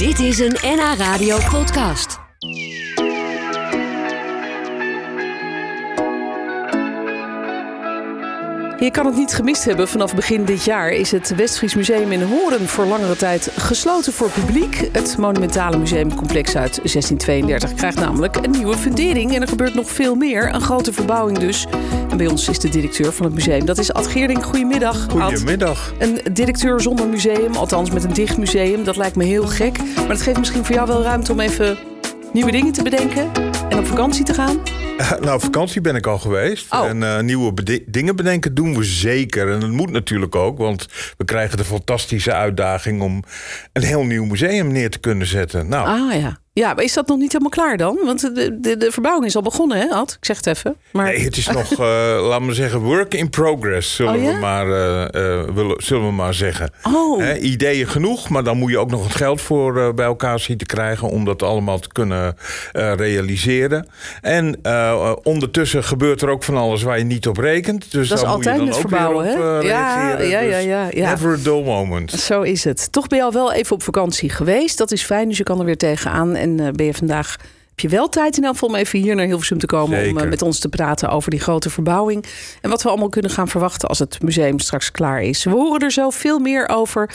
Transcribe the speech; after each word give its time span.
Dit 0.00 0.18
is 0.18 0.38
een 0.38 0.56
NH 0.62 0.94
Radio 0.98 1.38
podcast. 1.50 2.18
Je 8.78 8.90
kan 8.92 9.06
het 9.06 9.16
niet 9.16 9.34
gemist 9.34 9.64
hebben. 9.64 9.88
Vanaf 9.88 10.14
begin 10.14 10.44
dit 10.44 10.64
jaar 10.64 10.90
is 10.90 11.10
het 11.10 11.34
Westfries 11.34 11.74
Museum 11.74 12.12
in 12.12 12.22
Horen 12.22 12.68
voor 12.68 12.84
langere 12.84 13.16
tijd 13.16 13.50
gesloten 13.56 14.12
voor 14.12 14.30
publiek. 14.30 14.88
Het 14.92 15.16
monumentale 15.18 15.78
museumcomplex 15.78 16.56
uit 16.56 16.74
1632 16.74 17.74
krijgt 17.74 17.98
namelijk 17.98 18.36
een 18.36 18.50
nieuwe 18.50 18.76
fundering. 18.76 19.34
En 19.34 19.42
er 19.42 19.48
gebeurt 19.48 19.74
nog 19.74 19.90
veel 19.90 20.14
meer. 20.14 20.54
Een 20.54 20.60
grote 20.60 20.92
verbouwing 20.92 21.38
dus. 21.38 21.66
En 22.10 22.16
bij 22.16 22.26
ons 22.26 22.48
is 22.48 22.58
de 22.58 22.68
directeur 22.68 23.12
van 23.12 23.26
het 23.26 23.34
museum. 23.34 23.64
Dat 23.64 23.78
is 23.78 23.92
Ad 23.92 24.06
Geerding. 24.06 24.44
Goedemiddag. 24.44 25.08
Ad. 25.08 25.22
Goedemiddag. 25.22 25.92
Een 25.98 26.20
directeur 26.32 26.80
zonder 26.80 27.08
museum, 27.08 27.54
althans 27.54 27.90
met 27.90 28.04
een 28.04 28.12
dicht 28.12 28.38
museum, 28.38 28.84
dat 28.84 28.96
lijkt 28.96 29.16
me 29.16 29.24
heel 29.24 29.46
gek. 29.46 29.78
Maar 29.96 30.08
dat 30.08 30.22
geeft 30.22 30.38
misschien 30.38 30.64
voor 30.64 30.74
jou 30.74 30.86
wel 30.86 31.02
ruimte 31.02 31.32
om 31.32 31.40
even 31.40 31.78
nieuwe 32.32 32.50
dingen 32.50 32.72
te 32.72 32.82
bedenken 32.82 33.30
en 33.68 33.78
op 33.78 33.86
vakantie 33.86 34.24
te 34.24 34.34
gaan. 34.34 34.58
Nou, 35.20 35.34
op 35.34 35.42
vakantie 35.42 35.80
ben 35.80 35.96
ik 35.96 36.06
al 36.06 36.18
geweest. 36.18 36.72
Oh. 36.72 36.84
En 36.84 37.02
eh, 37.02 37.20
nieuwe 37.20 37.52
bede- 37.52 37.84
dingen 37.86 38.16
bedenken 38.16 38.54
doen 38.54 38.76
we 38.76 38.84
zeker. 38.84 39.52
En 39.52 39.60
dat 39.60 39.70
moet 39.70 39.90
natuurlijk 39.90 40.34
ook, 40.34 40.58
want 40.58 40.86
we 41.16 41.24
krijgen 41.24 41.56
de 41.56 41.64
fantastische 41.64 42.32
uitdaging 42.32 43.02
om 43.02 43.22
een 43.72 43.82
heel 43.82 44.04
nieuw 44.04 44.24
museum 44.24 44.72
neer 44.72 44.90
te 44.90 44.98
kunnen 44.98 45.26
zetten. 45.26 45.68
Nou, 45.68 45.88
Ah 45.88 46.20
ja. 46.20 46.38
Ja, 46.52 46.74
maar 46.74 46.84
is 46.84 46.94
dat 46.94 47.06
nog 47.06 47.18
niet 47.18 47.32
helemaal 47.32 47.50
klaar 47.50 47.76
dan? 47.76 47.98
Want 48.04 48.20
de, 48.34 48.58
de, 48.60 48.76
de 48.76 48.92
verbouwing 48.92 49.26
is 49.26 49.36
al 49.36 49.42
begonnen, 49.42 49.78
hè, 49.78 49.88
Ad? 49.88 50.16
Ik 50.20 50.24
zeg 50.24 50.36
het 50.36 50.46
even. 50.46 50.76
Maar... 50.92 51.04
nee, 51.04 51.24
het 51.24 51.36
is 51.36 51.46
nog, 51.48 51.72
eh 51.72 51.78
laat 52.28 52.40
me 52.40 52.54
zeggen, 52.54 52.80
work 52.80 53.14
in 53.14 53.30
progress, 53.30 53.94
zullen, 53.94 54.14
Oh, 54.14 54.22
ja? 54.22 54.32
we, 54.32 54.38
maar, 54.38 54.70
eh, 54.70 55.02
eh, 55.40 55.48
willen, 55.54 55.82
zullen 55.82 56.06
we 56.06 56.12
maar 56.12 56.34
zeggen. 56.34 56.70
Oh. 56.82 57.20
Hè, 57.20 57.36
ideeën 57.38 57.88
genoeg, 57.88 58.28
maar 58.28 58.44
dan 58.44 58.56
moet 58.56 58.70
je 58.70 58.78
ook 58.78 58.90
nog 58.90 59.04
het 59.04 59.14
geld 59.16 59.40
voor 59.40 59.78
eh, 59.80 59.92
bij 59.94 60.06
elkaar 60.06 60.38
zien 60.38 60.56
te 60.56 60.66
krijgen 60.66 61.08
om 61.08 61.24
dat 61.24 61.42
allemaal 61.42 61.78
te 61.78 61.88
kunnen 61.88 62.36
eh, 62.72 62.92
realiseren. 62.94 63.88
En 64.20 64.58
eh, 64.90 65.12
ondertussen 65.22 65.84
gebeurt 65.84 66.22
er 66.22 66.28
ook 66.28 66.42
van 66.42 66.56
alles 66.56 66.82
waar 66.82 66.98
je 66.98 67.04
niet 67.04 67.26
op 67.28 67.36
rekent. 67.38 67.92
Dus 67.92 68.08
Dat 68.08 68.18
is 68.18 68.24
daar 68.24 68.34
moet 68.34 68.44
je 68.44 68.50
altijd 68.50 68.66
dan 68.70 68.74
ook 68.74 68.80
verbouwen, 68.80 69.24
hè? 69.26 69.58
eh, 69.60 69.66
Ja, 69.68 70.10
ja, 70.18 70.40
ja, 70.40 70.40
Dus 70.40 70.64
ja, 70.64 70.88
ja. 70.90 71.10
Never 71.10 71.32
a 71.32 71.42
dull 71.42 71.62
moment. 71.62 72.10
Zo 72.10 72.42
is 72.42 72.64
het. 72.64 72.92
Toch 72.92 73.06
ben 73.06 73.18
je 73.18 73.24
al 73.24 73.32
wel 73.32 73.52
even 73.52 73.74
op 73.74 73.82
vakantie 73.82 74.30
geweest. 74.30 74.78
Dat 74.78 74.92
is 74.92 75.02
fijn, 75.02 75.28
dus 75.28 75.36
je 75.38 75.42
kan 75.44 75.58
er 75.58 75.64
weer 75.64 75.76
tegenaan. 75.76 76.34
En 76.34 76.60
eh, 76.60 76.68
ben 76.72 76.86
je 76.86 76.94
vandaag... 76.94 77.36
Heb 77.68 77.90
je 77.90 77.96
wel 77.96 78.08
tijd 78.08 78.36
in 78.36 78.44
elk 78.44 78.52
geval 78.52 78.68
om 78.68 78.74
even 78.74 78.98
hier 78.98 79.14
naar 79.14 79.26
Hilversum 79.26 79.58
te 79.58 79.66
komen... 79.66 79.98
om 79.98 80.04
Zeker. 80.04 80.28
met 80.28 80.42
ons 80.42 80.58
te 80.58 80.68
praten 80.68 81.08
over 81.08 81.30
die 81.30 81.40
grote 81.40 81.70
verbouwing. 81.70 82.24
En 82.60 82.70
wat 82.70 82.82
we 82.82 82.88
allemaal 82.88 83.08
kunnen 83.08 83.30
gaan 83.30 83.48
verwachten 83.48 83.88
als 83.88 83.98
het 83.98 84.22
museum 84.22 84.58
straks 84.58 84.90
klaar 84.90 85.22
is. 85.22 85.44
We 85.44 85.50
horen 85.50 85.80
er 85.80 85.90
zo 85.92 86.10
veel 86.10 86.38
meer 86.38 86.68
over. 86.68 87.10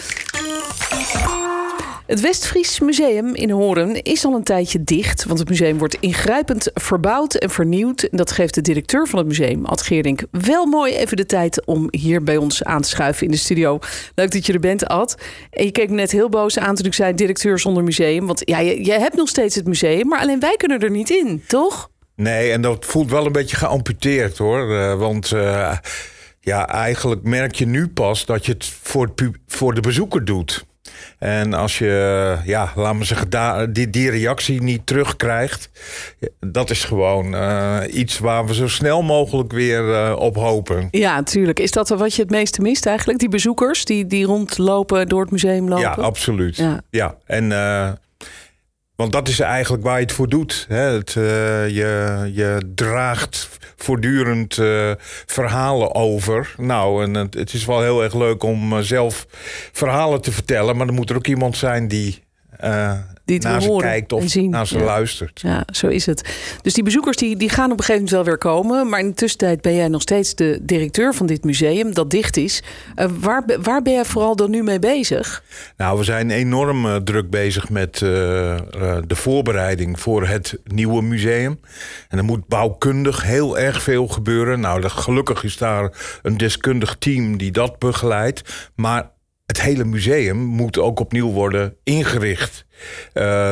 Het 2.05 2.21
Westfries 2.21 2.79
Museum 2.79 3.35
in 3.35 3.49
Horen 3.49 4.01
is 4.01 4.25
al 4.25 4.33
een 4.33 4.43
tijdje 4.43 4.83
dicht, 4.83 5.25
want 5.25 5.39
het 5.39 5.49
museum 5.49 5.77
wordt 5.77 5.97
ingrijpend 5.99 6.69
verbouwd 6.73 7.33
en 7.33 7.49
vernieuwd. 7.49 8.03
En 8.03 8.17
dat 8.17 8.31
geeft 8.31 8.53
de 8.53 8.61
directeur 8.61 9.07
van 9.07 9.19
het 9.19 9.27
museum, 9.27 9.65
Ad 9.65 9.81
Geerdink, 9.81 10.23
wel 10.31 10.65
mooi 10.65 10.95
even 10.95 11.17
de 11.17 11.25
tijd 11.25 11.65
om 11.65 11.87
hier 11.91 12.23
bij 12.23 12.37
ons 12.37 12.63
aan 12.63 12.81
te 12.81 12.89
schuiven 12.89 13.25
in 13.25 13.31
de 13.31 13.37
studio. 13.37 13.79
Leuk 14.15 14.31
dat 14.31 14.45
je 14.45 14.53
er 14.53 14.59
bent, 14.59 14.87
Ad. 14.87 15.17
En 15.49 15.65
je 15.65 15.71
keek 15.71 15.89
me 15.89 15.95
net 15.95 16.11
heel 16.11 16.29
boos 16.29 16.59
aan 16.59 16.75
toen 16.75 16.85
ik 16.85 16.93
zei 16.93 17.13
directeur 17.13 17.59
zonder 17.59 17.83
museum. 17.83 18.25
Want 18.25 18.41
ja, 18.45 18.59
je, 18.59 18.91
hebt 18.91 19.15
nog 19.15 19.29
steeds 19.29 19.55
het 19.55 19.67
museum, 19.67 20.07
maar 20.07 20.19
alleen 20.19 20.39
wij 20.39 20.55
kunnen 20.57 20.79
er 20.79 20.91
niet 20.91 21.09
in, 21.09 21.43
toch? 21.47 21.89
Nee, 22.15 22.51
en 22.51 22.61
dat 22.61 22.85
voelt 22.85 23.11
wel 23.11 23.25
een 23.25 23.31
beetje 23.31 23.55
geamputeerd 23.55 24.37
hoor. 24.37 24.75
Eh, 24.75 24.97
want 24.97 25.31
eh, 25.31 25.77
ja, 26.39 26.67
eigenlijk 26.67 27.23
merk 27.23 27.55
je 27.55 27.65
nu 27.65 27.87
pas 27.87 28.25
dat 28.25 28.45
je 28.45 28.51
het 28.51 28.65
voor, 28.81 29.11
het 29.15 29.31
voor 29.47 29.73
de 29.73 29.81
bezoeker 29.81 30.25
doet. 30.25 30.65
En 31.19 31.53
als 31.53 31.77
je, 31.77 32.37
ja, 32.45 32.71
laat 32.75 32.95
me 32.95 33.03
zeggen, 33.03 33.73
die, 33.73 33.89
die 33.89 34.09
reactie 34.09 34.61
niet 34.61 34.85
terugkrijgt, 34.85 35.69
dat 36.39 36.69
is 36.69 36.83
gewoon 36.83 37.35
eh, 37.35 37.77
iets 37.91 38.19
waar 38.19 38.45
we 38.45 38.53
zo 38.53 38.67
snel 38.67 39.01
mogelijk 39.01 39.51
weer 39.51 39.93
eh, 39.93 40.15
op 40.19 40.35
hopen. 40.35 40.88
Ja, 40.91 41.15
natuurlijk. 41.15 41.59
Is 41.59 41.71
dat 41.71 41.89
wat 41.89 42.15
je 42.15 42.21
het 42.21 42.31
meeste 42.31 42.61
mist 42.61 42.85
eigenlijk? 42.85 43.19
Die 43.19 43.29
bezoekers 43.29 43.85
die, 43.85 44.07
die 44.07 44.25
rondlopen, 44.25 45.07
door 45.07 45.21
het 45.21 45.31
museum 45.31 45.67
lopen? 45.69 45.83
Ja, 45.83 45.91
absoluut. 45.91 46.55
Ja. 46.55 46.81
Ja, 46.89 47.15
en 47.25 47.51
eh, 47.51 47.91
want 48.95 49.11
dat 49.11 49.28
is 49.28 49.39
eigenlijk 49.39 49.83
waar 49.83 49.95
je 49.95 50.06
het 50.06 50.11
voor 50.11 50.29
doet. 50.29 50.66
Hè? 50.69 50.78
Het, 50.78 51.16
eh, 51.16 51.67
je, 51.69 52.31
je 52.33 52.72
draagt 52.75 53.50
voortdurend 53.75 54.57
eh, 54.57 54.91
verhalen 55.25 55.95
over. 55.95 56.53
Nou, 56.57 57.03
en 57.03 57.13
het, 57.13 57.33
het 57.33 57.53
is 57.53 57.66
wel 57.66 57.81
heel 57.81 58.03
erg 58.03 58.13
leuk 58.13 58.44
om 58.44 58.73
eh, 58.73 58.79
zelf 58.79 59.25
verhalen 59.72 60.22
te 60.22 60.31
vertellen, 60.31 60.78
maar 60.78 60.88
er 60.88 60.94
moet 60.94 61.09
er 61.09 61.16
ook 61.16 61.28
iemand 61.28 61.57
zijn 61.57 61.88
die. 61.88 62.23
Die 63.25 63.36
het 63.36 63.44
naar 63.44 63.62
ze 63.62 63.68
horen 63.68 63.88
kijkt 63.88 64.13
of 64.13 64.24
zien. 64.28 64.50
naar 64.50 64.68
ze 64.68 64.78
Ja. 64.78 64.84
luistert. 64.84 65.41
Ja, 65.41 65.63
zo 65.72 65.88
is 65.88 66.06
het. 66.06 66.34
Dus 66.62 66.74
die 66.74 66.84
bezoekers 66.84 67.18
die, 67.18 67.38
die 67.38 67.50
gaan 67.50 67.72
op 67.72 67.78
een 67.78 67.84
gegeven 67.84 67.94
moment 67.94 68.12
wel 68.12 68.24
weer 68.24 68.38
komen. 68.38 68.90
Maar 68.90 69.00
in 69.00 69.08
de 69.08 69.13
tussentijd 69.13 69.62
ben 69.62 69.75
jij 69.75 69.88
nog 69.88 70.02
steeds 70.02 70.36
de 70.36 70.59
directeur 70.62 71.13
van 71.13 71.25
dit 71.25 71.44
museum 71.44 71.94
dat 71.94 72.09
dicht 72.12 72.38
is. 72.38 72.63
Eh, 72.96 73.08
waar, 73.19 73.44
waar 73.62 73.81
ben 73.81 73.94
jij 73.94 74.06
vooral 74.06 74.36
dan 74.36 74.50
nu 74.50 74.63
mee 74.63 74.80
bezig? 74.80 75.44
Nou, 75.78 75.97
we 75.97 76.03
zijn 76.03 76.30
enorm 76.31 76.86
eh, 76.86 76.96
druk 76.96 77.30
bezig 77.30 77.69
met 77.69 77.94
eh, 77.96 78.00
de 79.08 79.16
voorbereiding 79.16 80.00
voor 80.00 80.28
het 80.28 80.57
nieuwe 80.63 81.02
museum. 81.02 81.59
En 82.09 82.18
er 82.18 82.24
moet 82.24 82.47
bouwkundig 82.47 83.24
heel 83.24 83.57
erg 83.57 83.81
veel 83.81 84.07
gebeuren. 84.07 84.59
Nou, 84.59 84.81
dat- 84.81 84.92
gelukkig 84.92 85.44
is 85.44 85.57
daar 85.57 85.92
een 86.22 86.38
deskundig 86.38 86.96
team 87.00 87.38
die 87.38 87.52
dat 87.52 87.80
begeleidt. 87.80 88.69
Maar 88.75 89.09
het 89.45 89.61
hele 89.61 89.85
museum 89.85 90.38
moet 90.38 90.78
ook 90.78 91.00
opnieuw 91.00 91.31
worden 91.31 91.78
ingericht. 91.83 92.66
Eh, 93.13 93.51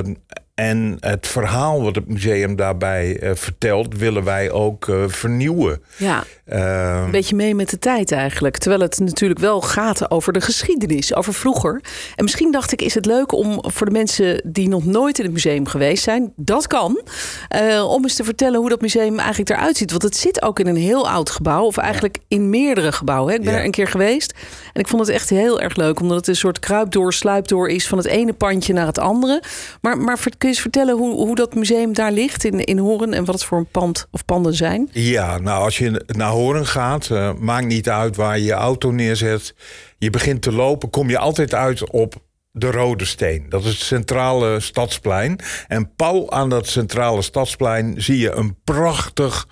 en 0.55 0.97
het 0.99 1.27
verhaal 1.27 1.81
wat 1.83 1.95
het 1.95 2.07
museum 2.07 2.55
daarbij 2.55 3.19
eh, 3.19 3.31
vertelt, 3.35 3.97
willen 3.97 4.23
wij 4.23 4.51
ook 4.51 4.87
eh, 4.87 5.03
vernieuwen. 5.07 5.81
Ja, 5.97 6.23
Eh, 6.45 7.01
een 7.05 7.11
beetje 7.11 7.35
mee 7.35 7.55
met 7.55 7.69
de 7.69 7.79
tijd 7.79 8.11
eigenlijk. 8.11 8.57
Terwijl 8.57 8.81
het 8.81 8.99
natuurlijk 8.99 9.39
wel 9.39 9.61
gaat 9.61 10.11
over 10.11 10.33
de 10.33 10.41
geschiedenis, 10.41 11.15
over 11.15 11.33
vroeger. 11.33 11.81
En 12.15 12.23
misschien 12.23 12.51
dacht 12.51 12.71
ik, 12.71 12.81
is 12.81 12.93
het 12.93 13.05
leuk 13.05 13.31
om 13.31 13.59
voor 13.61 13.85
de 13.85 13.91
mensen 13.91 14.41
die 14.45 14.67
nog 14.69 14.85
nooit 14.85 15.17
in 15.17 15.23
het 15.23 15.33
museum 15.33 15.67
geweest 15.67 16.03
zijn, 16.03 16.33
dat 16.35 16.67
kan, 16.67 17.01
eh, 17.47 17.89
om 17.91 18.03
eens 18.03 18.15
te 18.15 18.23
vertellen 18.23 18.59
hoe 18.59 18.69
dat 18.69 18.81
museum 18.81 19.19
eigenlijk 19.19 19.49
eruit 19.49 19.77
ziet. 19.77 19.91
Want 19.91 20.03
het 20.03 20.15
zit 20.17 20.41
ook 20.41 20.59
in 20.59 20.67
een 20.67 20.75
heel 20.75 21.09
oud 21.09 21.29
gebouw, 21.29 21.63
of 21.65 21.77
eigenlijk 21.77 22.17
in 22.27 22.49
meerdere 22.49 22.91
gebouwen. 22.91 23.29
hè. 23.31 23.37
Ik 23.37 23.43
ben 23.43 23.53
Ja. 23.53 23.59
er 23.59 23.65
een 23.65 23.71
keer 23.71 23.87
geweest 23.87 24.33
en 24.73 24.81
ik 24.81 24.87
vond 24.87 25.01
het 25.05 25.15
echt 25.15 25.29
heel 25.29 25.61
erg 25.61 25.75
leuk, 25.75 25.99
omdat 25.99 26.17
het 26.17 26.27
een 26.27 26.35
soort 26.35 26.59
kruipdoor, 26.59 27.13
sluipdoor 27.13 27.69
is 27.69 27.87
van 27.87 27.97
het 27.97 28.07
ene 28.07 28.33
pandje 28.33 28.73
naar 28.73 28.85
het 28.85 28.99
andere. 28.99 29.41
Maar, 29.81 29.97
maar 29.97 30.17
kun 30.43 30.51
je 30.51 30.57
eens 30.57 30.67
vertellen 30.73 30.97
hoe, 30.97 31.15
hoe 31.15 31.35
dat 31.35 31.55
museum 31.55 31.93
daar 31.93 32.11
ligt 32.11 32.43
in, 32.43 32.59
in 32.59 32.77
Horen 32.77 33.13
en 33.13 33.25
wat 33.25 33.35
het 33.35 33.43
voor 33.43 33.57
een 33.57 33.71
pand 33.71 34.07
of 34.11 34.25
panden 34.25 34.53
zijn? 34.53 34.89
Ja, 34.91 35.37
nou 35.37 35.63
als 35.63 35.77
je 35.77 36.03
naar 36.07 36.29
Horen 36.29 36.65
gaat, 36.65 37.09
eh, 37.09 37.33
maakt 37.33 37.65
niet 37.65 37.89
uit 37.89 38.15
waar 38.15 38.37
je 38.37 38.43
je 38.43 38.51
auto 38.51 38.91
neerzet. 38.91 39.55
Je 39.97 40.09
begint 40.09 40.41
te 40.41 40.51
lopen, 40.51 40.89
kom 40.89 41.09
je 41.09 41.17
altijd 41.17 41.53
uit 41.53 41.89
op 41.89 42.15
de 42.51 42.71
Rode 42.71 43.05
Steen. 43.05 43.45
Dat 43.49 43.63
is 43.63 43.69
het 43.69 43.79
centrale 43.79 44.59
stadsplein. 44.59 45.39
En 45.67 45.95
pal 45.95 46.31
aan 46.31 46.49
dat 46.49 46.67
centrale 46.67 47.21
stadsplein 47.21 48.01
zie 48.01 48.17
je 48.17 48.31
een 48.31 48.55
prachtig 48.63 49.47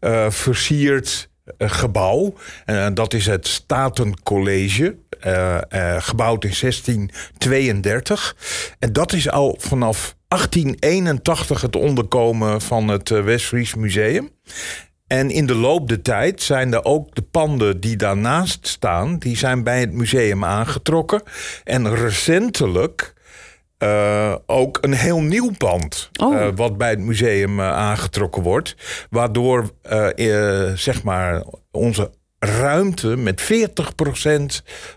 eh, 0.00 0.30
versierd 0.30 1.28
eh, 1.56 1.70
gebouw. 1.70 2.34
En 2.64 2.94
dat 2.94 3.14
is 3.14 3.26
het 3.26 3.46
Statencollege. 3.46 4.96
eh, 5.20 5.58
gebouwd 5.98 6.44
in 6.44 6.54
1632. 6.60 8.36
En 8.78 8.92
dat 8.92 9.12
is 9.12 9.30
al 9.30 9.56
vanaf 9.60 10.16
1881 10.32 11.60
het 11.60 11.76
onderkomen 11.76 12.60
van 12.60 12.88
het 12.88 13.10
eh, 13.10 13.24
Westfries 13.24 13.74
Museum. 13.74 14.30
En 15.06 15.30
in 15.30 15.46
de 15.46 15.54
loop 15.54 15.88
der 15.88 16.02
tijd 16.02 16.42
zijn 16.42 16.72
er 16.72 16.84
ook 16.84 17.14
de 17.14 17.22
panden 17.22 17.80
die 17.80 17.96
daarnaast 17.96 18.66
staan, 18.66 19.18
die 19.18 19.36
zijn 19.36 19.62
bij 19.62 19.80
het 19.80 19.92
museum 19.92 20.44
aangetrokken. 20.44 21.22
En 21.64 21.94
recentelijk 21.94 23.14
eh, 23.78 24.34
ook 24.46 24.78
een 24.80 24.92
heel 24.92 25.20
nieuw 25.20 25.50
pand, 25.58 26.10
Oh. 26.20 26.40
eh, 26.40 26.48
wat 26.54 26.78
bij 26.78 26.90
het 26.90 27.00
museum 27.00 27.60
aangetrokken 27.60 28.42
wordt. 28.42 28.76
Waardoor 29.10 29.70
zeg 30.74 31.02
maar 31.02 31.44
onze 31.70 32.10
ruimte 32.44 33.16
met 33.16 33.42
40% 33.42 33.46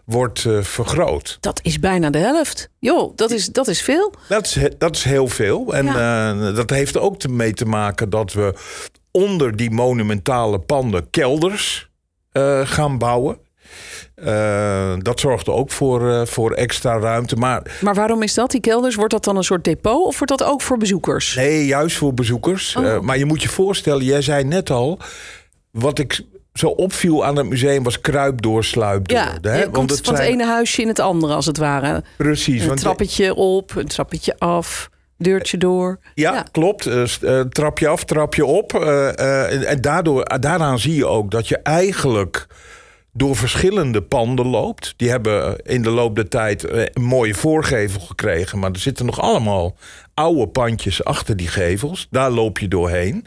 wordt 0.06 0.46
eh, 0.46 0.62
vergroot. 0.62 1.38
Dat 1.40 1.60
is 1.64 1.80
bijna 1.80 2.10
de 2.10 2.18
helft. 2.18 2.70
Joh, 2.80 3.16
dat 3.16 3.32
is, 3.32 3.48
dat 3.48 3.68
is 3.68 3.82
veel. 3.82 4.14
Dat 4.30 4.46
is, 4.46 4.58
dat 4.78 4.96
is 4.96 5.04
heel 5.04 5.28
veel. 5.28 5.74
En 5.74 5.88
eh, 5.88 6.56
dat 6.56 6.70
heeft 6.70 6.98
ook 6.98 7.20
te- 7.20 7.30
mee 7.30 7.54
te 7.54 7.66
maken 7.66 8.10
dat 8.10 8.34
we 8.34 8.54
onder 9.12 9.56
die 9.56 9.72
monumentale 9.72 10.60
panden 10.60 11.10
kelders 11.10 11.90
eh, 12.32 12.62
gaan 12.64 12.98
bouwen. 12.98 13.38
Dat 14.98 15.20
zorgt 15.20 15.50
ook 15.50 15.72
voor, 15.72 16.28
voor 16.28 16.52
extra 16.52 17.00
ruimte. 17.00 17.36
Maar 17.36 17.78
Maar 17.82 17.96
waarom 17.96 18.24
is 18.24 18.34
dat, 18.34 18.52
die 18.52 18.60
kelders? 18.62 18.96
Wordt 18.96 19.12
dat 19.12 19.24
dan 19.24 19.38
een 19.38 19.44
soort 19.44 19.64
depot 19.64 20.06
of 20.06 20.20
wordt 20.20 20.38
dat 20.38 20.44
ook 20.50 20.62
voor 20.62 20.78
bezoekers? 20.78 21.36
nee, 21.36 21.66
juist 21.66 21.98
voor 21.98 22.14
bezoekers. 22.14 22.76
Oh. 22.76 23.00
Maar 23.00 23.18
je 23.18 23.26
moet 23.26 23.42
je 23.42 23.50
voorstellen, 23.50 24.04
jij 24.06 24.22
zei 24.22 24.44
net 24.44 24.70
al, 24.70 25.00
wat 25.72 26.00
ik 26.00 26.22
zo 26.56 26.68
opviel 26.68 27.26
aan 27.26 27.36
het 27.36 27.46
museum 27.46 27.84
was 27.84 28.02
kruip 28.02 28.42
door, 28.42 28.64
sluip 28.64 29.08
door. 29.08 29.18
Ja, 29.18 29.38
hè? 29.42 29.60
je 29.62 29.70
komt 29.70 29.90
het 29.90 30.00
van 30.06 30.14
het 30.14 30.24
zijn- 30.24 30.34
ene 30.34 30.46
huisje 30.46 30.82
in 30.82 30.88
het 30.88 31.00
andere, 31.00 31.34
als 31.34 31.46
het 31.46 31.58
ware. 31.58 32.04
Precies. 32.18 32.62
Een 32.62 32.68
want 32.68 32.80
trappetje 32.80 33.34
op, 33.36 33.76
een 33.76 33.88
trappetje 33.88 34.36
af, 34.40 34.90
deurtje 35.18 35.58
door. 35.58 36.00
Ja, 36.14 36.34
Ja. 36.34 36.46
klopt. 36.52 36.86
Eh, 36.86 37.40
trapje 37.40 37.88
af, 37.88 38.04
trapje 38.04 38.46
op. 38.46 38.74
Eh, 38.74 39.52
en 39.54 39.66
en 39.68 39.82
daardoor, 39.82 40.40
daaraan 40.40 40.80
zie 40.80 40.96
je 40.96 41.06
ook 41.06 41.32
dat 41.32 41.48
je 41.48 41.58
eigenlijk 41.58 42.48
door 43.14 43.36
verschillende 43.36 44.02
panden 44.02 44.48
loopt. 44.48 44.94
Die 44.98 45.10
hebben 45.10 45.56
in 45.64 45.82
de 45.82 45.90
loop 45.90 46.16
der 46.16 46.28
tijd 46.30 46.70
een 46.70 47.02
mooie 47.04 47.34
voorgevel 47.36 48.00
gekregen. 48.02 48.60
Maar 48.60 48.72
er 48.72 48.80
zitten 48.80 49.06
nog 49.06 49.22
allemaal 49.22 49.76
oude 50.14 50.48
pandjes 50.48 51.04
achter 51.04 51.38
die 51.38 51.48
gevels. 51.48 52.08
Daar 52.10 52.32
loop 52.32 52.60
je 52.60 52.68
doorheen. 52.68 53.26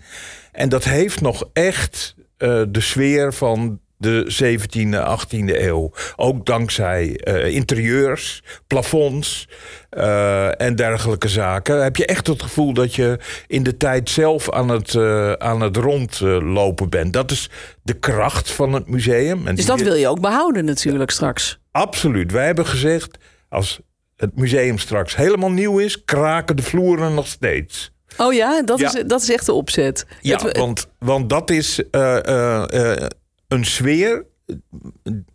En 0.53 0.69
dat 0.69 0.85
heeft 0.85 1.21
nog 1.21 1.45
echt 1.53 2.15
eh, 2.38 2.62
de 2.69 2.81
sfeer 2.81 3.32
van 3.32 3.81
de 3.96 4.25
17e, 4.43 5.26
18e 5.26 5.61
eeuw. 5.61 5.93
Ook 6.17 6.46
dankzij 6.46 7.17
eh, 7.17 7.55
interieurs, 7.55 8.43
plafonds 8.67 9.49
eh, 9.90 10.61
en 10.61 10.76
dergelijke 10.76 11.29
zaken. 11.29 11.82
Heb 11.82 11.96
je 11.96 12.06
echt 12.06 12.26
het 12.26 12.43
gevoel 12.43 12.73
dat 12.73 12.94
je 12.94 13.19
in 13.46 13.62
de 13.62 13.76
tijd 13.76 14.11
zelf 14.11 14.50
aan 14.50 14.69
het, 14.69 14.96
aan 15.38 15.61
het 15.61 15.76
rondlopen 15.76 16.88
bent. 16.88 17.12
Dat 17.12 17.31
is 17.31 17.50
de 17.82 17.94
kracht 17.94 18.50
van 18.50 18.73
het 18.73 18.88
museum. 18.88 19.46
En 19.46 19.55
Dus 19.55 19.67
dat 19.67 19.81
wil 19.81 19.94
je 19.94 20.08
ook 20.08 20.20
behouden 20.20 20.64
natuurlijk 20.64 21.11
straks. 21.11 21.58
Absoluut. 21.70 22.32
Wij 22.32 22.46
hebben 22.46 22.67
gezegd, 22.67 23.19
als 23.49 23.81
het 24.17 24.37
museum 24.37 24.79
straks 24.79 25.17
helemaal 25.17 25.50
nieuw 25.50 25.79
is... 25.79 26.05
kraken 26.05 26.56
de 26.56 26.62
vloeren 26.62 27.14
nog 27.14 27.26
steeds. 27.26 27.93
Oh 28.16 28.32
ja, 28.32 28.62
dat, 28.62 28.78
Ja. 28.78 28.94
Is, 28.96 29.02
dat 29.06 29.22
is 29.22 29.31
echt 29.31 29.46
de 29.46 29.52
opzet. 29.52 30.06
Ja, 30.20 30.37
Dat 30.37 30.52
we- 30.52 30.58
want, 30.58 30.87
want 30.99 31.31
dat 31.31 31.50
is 31.50 31.82
eh, 31.90 32.26
eh, 32.26 32.93
eh, 33.02 33.06
een 33.49 33.64
sfeer 33.64 34.26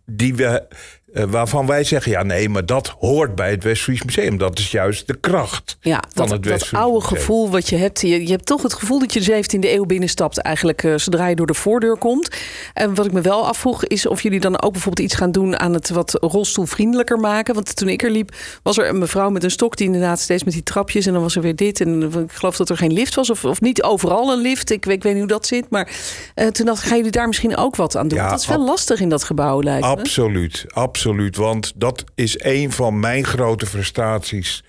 die 0.06 0.34
we, 0.34 0.66
eh, 1.14 1.24
waarvan 1.24 1.66
wij 1.66 1.84
zeggen... 1.84 2.12
ja, 2.12 2.22
nee, 2.22 2.48
maar 2.48 2.66
dat 2.66 2.94
hoort 2.98 3.34
bij 3.34 3.50
het 3.50 3.64
Westfries 3.64 4.02
Museum. 4.02 4.38
Dat 4.38 4.58
is 4.58 4.70
juist 4.70 5.06
de 5.06 5.14
kracht 5.20 5.76
Ja, 5.80 6.02
van 6.02 6.10
dat, 6.14 6.30
het 6.30 6.42
dat 6.42 6.52
Westfries 6.52 6.80
oude 6.80 6.98
Museum. 6.98 7.18
gevoel 7.18 7.50
wat 7.50 7.68
je 7.68 7.76
hebt. 7.76 8.00
Je, 8.00 8.22
je 8.26 8.30
hebt 8.30 8.46
toch 8.46 8.62
het 8.62 8.72
gevoel 8.74 8.98
dat 8.98 9.12
je 9.12 9.20
de 9.20 9.44
17e 9.44 9.58
eeuw 9.60 9.84
binnenstapt, 9.84 10.38
eigenlijk 10.38 10.82
eh, 10.82 10.92
zodra 10.96 11.26
je 11.26 11.36
door 11.36 11.46
de 11.46 11.54
voordeur 11.54 11.96
komt. 11.96 12.28
En 12.74 12.94
wat 12.94 13.06
ik 13.06 13.12
me 13.12 13.20
wel 13.20 13.46
afvroeg, 13.46 13.84
is 13.84 14.06
of 14.06 14.22
jullie 14.22 14.40
dan 14.40 14.62
ook 14.62 14.72
bijvoorbeeld 14.72 15.06
iets 15.06 15.14
gaan 15.18 15.32
doen 15.32 15.58
aan 15.60 15.72
het 15.74 15.90
wat 15.90 16.18
rolstoelvriendelijker 16.20 17.18
maken. 17.18 17.54
Want 17.54 17.76
toen 17.76 17.88
ik 17.88 18.02
er 18.02 18.10
liep, 18.10 18.34
was 18.62 18.78
er 18.78 18.88
een 18.88 18.98
mevrouw 18.98 19.30
met 19.30 19.44
een 19.44 19.50
stok 19.50 19.76
die 19.76 19.86
inderdaad 19.86 20.20
steeds 20.20 20.44
met 20.44 20.52
die 20.52 20.62
trapjes. 20.62 21.06
En 21.06 21.12
dan 21.12 21.22
was 21.22 21.36
er 21.36 21.42
weer 21.42 21.56
dit. 21.56 21.80
En 21.80 22.02
ik 22.02 22.32
geloof 22.32 22.56
dat 22.56 22.68
er 22.68 22.76
geen 22.76 22.92
lift 22.92 23.14
was, 23.14 23.30
of, 23.30 23.44
of 23.44 23.60
niet 23.60 23.82
overal 23.82 24.32
een 24.32 24.40
lift. 24.40 24.70
Ik, 24.70 24.84
weet- 24.84 24.94
ik 24.96 25.02
weet 25.02 25.12
niet 25.12 25.22
hoe 25.22 25.32
dat 25.32 25.46
zit. 25.46 25.70
Maar 25.70 25.88
eh, 26.34 26.46
toen 26.46 26.66
dacht 26.66 26.82
ik, 26.82 26.86
gaan 26.88 26.96
jullie 26.96 27.12
daar 27.12 27.26
misschien 27.26 27.56
ook 27.56 27.76
wat 27.76 27.96
aan 27.96 28.08
doen? 28.08 28.18
Ja, 28.18 28.30
dat 28.30 28.40
is 28.40 28.46
wel 28.46 28.64
lastig 28.64 29.00
in 29.00 29.08
dat 29.08 29.24
gebouw, 29.24 29.62
lijkt 29.62 29.80
me. 29.86 29.96
Absoluut, 29.96 30.64
absoluut. 30.68 31.02
Want 31.36 31.72
dat 31.76 32.04
is 32.14 32.42
een 32.44 32.72
van 32.72 33.00
mijn 33.00 33.24
grote 33.24 33.66
frustraties 33.66 34.64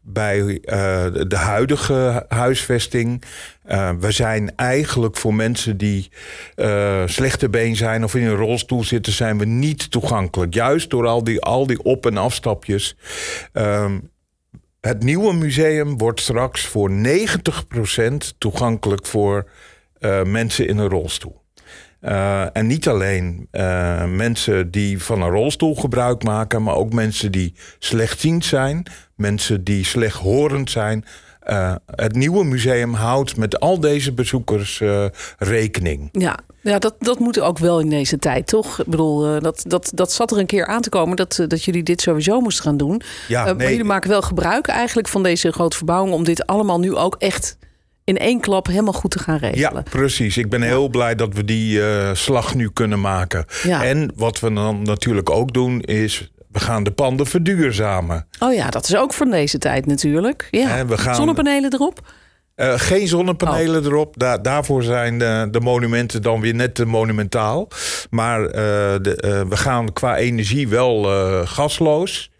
bij 0.00 0.60
eh, 0.64 1.06
de- 1.28 1.36
huidige 1.36 2.24
huisvesting. 2.28 3.22
Eh, 3.64 3.90
we 4.00 4.10
zijn 4.10 4.56
eigenlijk 4.56 5.16
voor 5.16 5.34
mensen 5.34 5.76
die 5.76 6.10
eh 6.54 7.02
slechte 7.06 7.48
been 7.48 7.76
zijn 7.76 8.04
of 8.04 8.14
in 8.14 8.24
een 8.24 8.36
rolstoel 8.36 8.84
zitten, 8.84 9.12
zijn 9.12 9.38
we 9.38 9.44
niet 9.44 9.90
toegankelijk. 9.90 10.54
Juist 10.54 10.90
door 10.90 11.06
al 11.06 11.24
die, 11.24 11.40
al 11.40 11.66
die 11.66 11.82
op- 11.82 12.06
en 12.06 12.16
afstapjes. 12.16 12.96
Ehm, 13.52 13.98
het 14.80 15.02
nieuwe 15.02 15.34
museum 15.34 15.98
wordt 15.98 16.20
straks 16.20 16.66
voor 16.66 16.90
90% 16.90 18.34
toegankelijk 18.38 19.06
voor 19.06 19.48
mensen 20.24 20.68
in 20.68 20.78
een 20.78 20.88
rolstoel. 20.88 21.43
Eh, 22.04 22.56
en 22.56 22.66
niet 22.66 22.88
alleen 22.88 23.48
eh, 23.50 24.04
mensen 24.04 24.70
die 24.70 25.02
van 25.02 25.22
een 25.22 25.30
rolstoel 25.30 25.74
gebruik 25.74 26.22
maken, 26.22 26.62
maar 26.62 26.74
ook 26.74 26.92
mensen 26.92 27.32
die 27.32 27.54
slechtziend 27.78 28.44
zijn, 28.44 28.86
mensen 29.14 29.64
die 29.64 29.84
slechthorend 29.84 30.70
zijn. 30.70 31.04
Eh, 31.40 31.74
het 31.86 32.14
nieuwe 32.14 32.44
museum 32.44 32.94
houdt 32.94 33.36
met 33.36 33.60
al 33.60 33.80
deze 33.80 34.12
bezoekers 34.12 34.82
rekening. 35.38 36.08
Ja, 36.12 36.38
ja 36.60 36.78
dat, 36.78 36.94
dat 36.98 37.18
moet 37.18 37.40
ook 37.40 37.58
wel 37.58 37.80
in 37.80 37.90
deze 37.90 38.18
tijd, 38.18 38.46
toch? 38.46 38.80
Ik 38.80 38.86
bedoel, 38.86 39.40
dat, 39.40 39.64
dat, 39.66 39.90
dat 39.94 40.12
zat 40.12 40.30
er 40.30 40.38
een 40.38 40.46
keer 40.46 40.66
aan 40.66 40.80
te 40.82 40.88
komen 40.88 41.16
dat, 41.16 41.44
dat 41.48 41.64
jullie 41.64 41.82
dit 41.82 42.00
sowieso 42.00 42.40
moesten 42.40 42.64
gaan 42.64 42.76
doen. 42.76 43.00
Ja, 43.28 43.40
Eh, 43.40 43.46
Maar 43.46 43.56
nee. 43.56 43.68
jullie 43.68 43.84
maken 43.84 44.10
wel 44.10 44.22
gebruik 44.22 44.66
eigenlijk 44.66 45.08
van 45.08 45.22
deze 45.22 45.52
grote 45.52 45.76
verbouwing 45.76 46.14
om 46.14 46.24
dit 46.24 46.46
allemaal 46.46 46.80
nu 46.80 46.94
ook 46.94 47.16
echt 47.18 47.56
in 48.04 48.18
één 48.18 48.40
klap 48.40 48.66
helemaal 48.66 48.92
goed 48.92 49.10
te 49.10 49.18
gaan 49.18 49.38
Ja, 49.42 49.48
regelen. 49.50 49.82
precies. 49.82 50.36
Ik 50.36 50.48
ben 50.48 50.62
heel 50.62 50.88
blij 50.88 51.14
dat 51.14 51.34
we 51.34 51.44
die 51.44 51.82
eh, 51.88 52.10
slag 52.14 52.54
nu 52.54 52.70
kunnen 52.72 53.00
maken. 53.00 53.44
Ja. 53.62 53.84
En 53.84 54.12
wat 54.16 54.40
we 54.40 54.52
dan 54.52 54.82
natuurlijk 54.82 55.30
ook 55.30 55.52
doen 55.52 55.80
is. 55.80 56.32
We 56.52 56.60
gaan 56.60 56.82
de 56.84 56.90
panden 56.90 57.26
verduurzamen. 57.26 58.26
Oh 58.38 58.54
ja, 58.54 58.70
dat 58.70 58.84
is 58.88 58.96
ook 58.96 59.12
van 59.12 59.30
deze 59.30 59.58
tijd 59.58 59.86
natuurlijk. 59.86 60.48
Ja. 60.50 60.76
En 60.76 60.86
we 60.86 60.98
gaan- 60.98 61.14
Zonnepanelen 61.14 61.72
erop? 61.72 62.00
Eh, 62.54 62.72
geen 62.76 63.08
zonnepanelen 63.08 63.80
Oh. 63.80 63.86
erop. 63.86 64.18
Da- 64.18 64.38
daarvoor 64.38 64.82
zijn 64.82 65.18
de, 65.18 65.48
de 65.50 65.60
monumenten 65.60 66.22
dan 66.22 66.40
weer 66.40 66.54
net 66.54 66.74
te 66.74 66.84
monumentaal. 66.86 67.68
Maar 68.10 68.44
eh, 68.46 68.52
de, 69.02 69.44
we 69.48 69.56
gaan 69.56 69.92
qua 69.92 70.16
energie 70.16 70.68
wel 70.68 71.02
gasloos. 71.46 72.30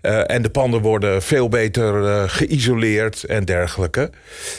Eh, 0.00 0.30
en 0.30 0.42
de 0.42 0.50
panden 0.50 0.80
worden 0.80 1.22
veel 1.22 1.48
beter 1.48 2.04
eh, 2.06 2.22
geïsoleerd 2.26 3.24
en 3.24 3.44
dergelijke. 3.44 4.10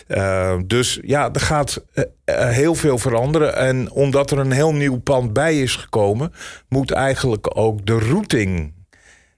Eh, 0.08 0.56
dus 0.66 1.00
ja, 1.04 1.30
er 1.34 1.40
gaat 1.40 1.84
heel 2.26 2.76
veel 2.76 2.98
veranderen. 2.98 3.56
En 3.56 3.92
omdat 3.92 4.32
er 4.32 4.40
een 4.40 4.52
heel 4.52 4.74
nieuw 4.74 5.00
pand 5.00 5.34
bij 5.34 5.62
is 5.62 5.76
gekomen, 5.76 6.34
moet 6.70 6.92
eigenlijk 6.92 7.58
ook 7.58 7.86
de 7.86 8.00
routing 8.00 8.74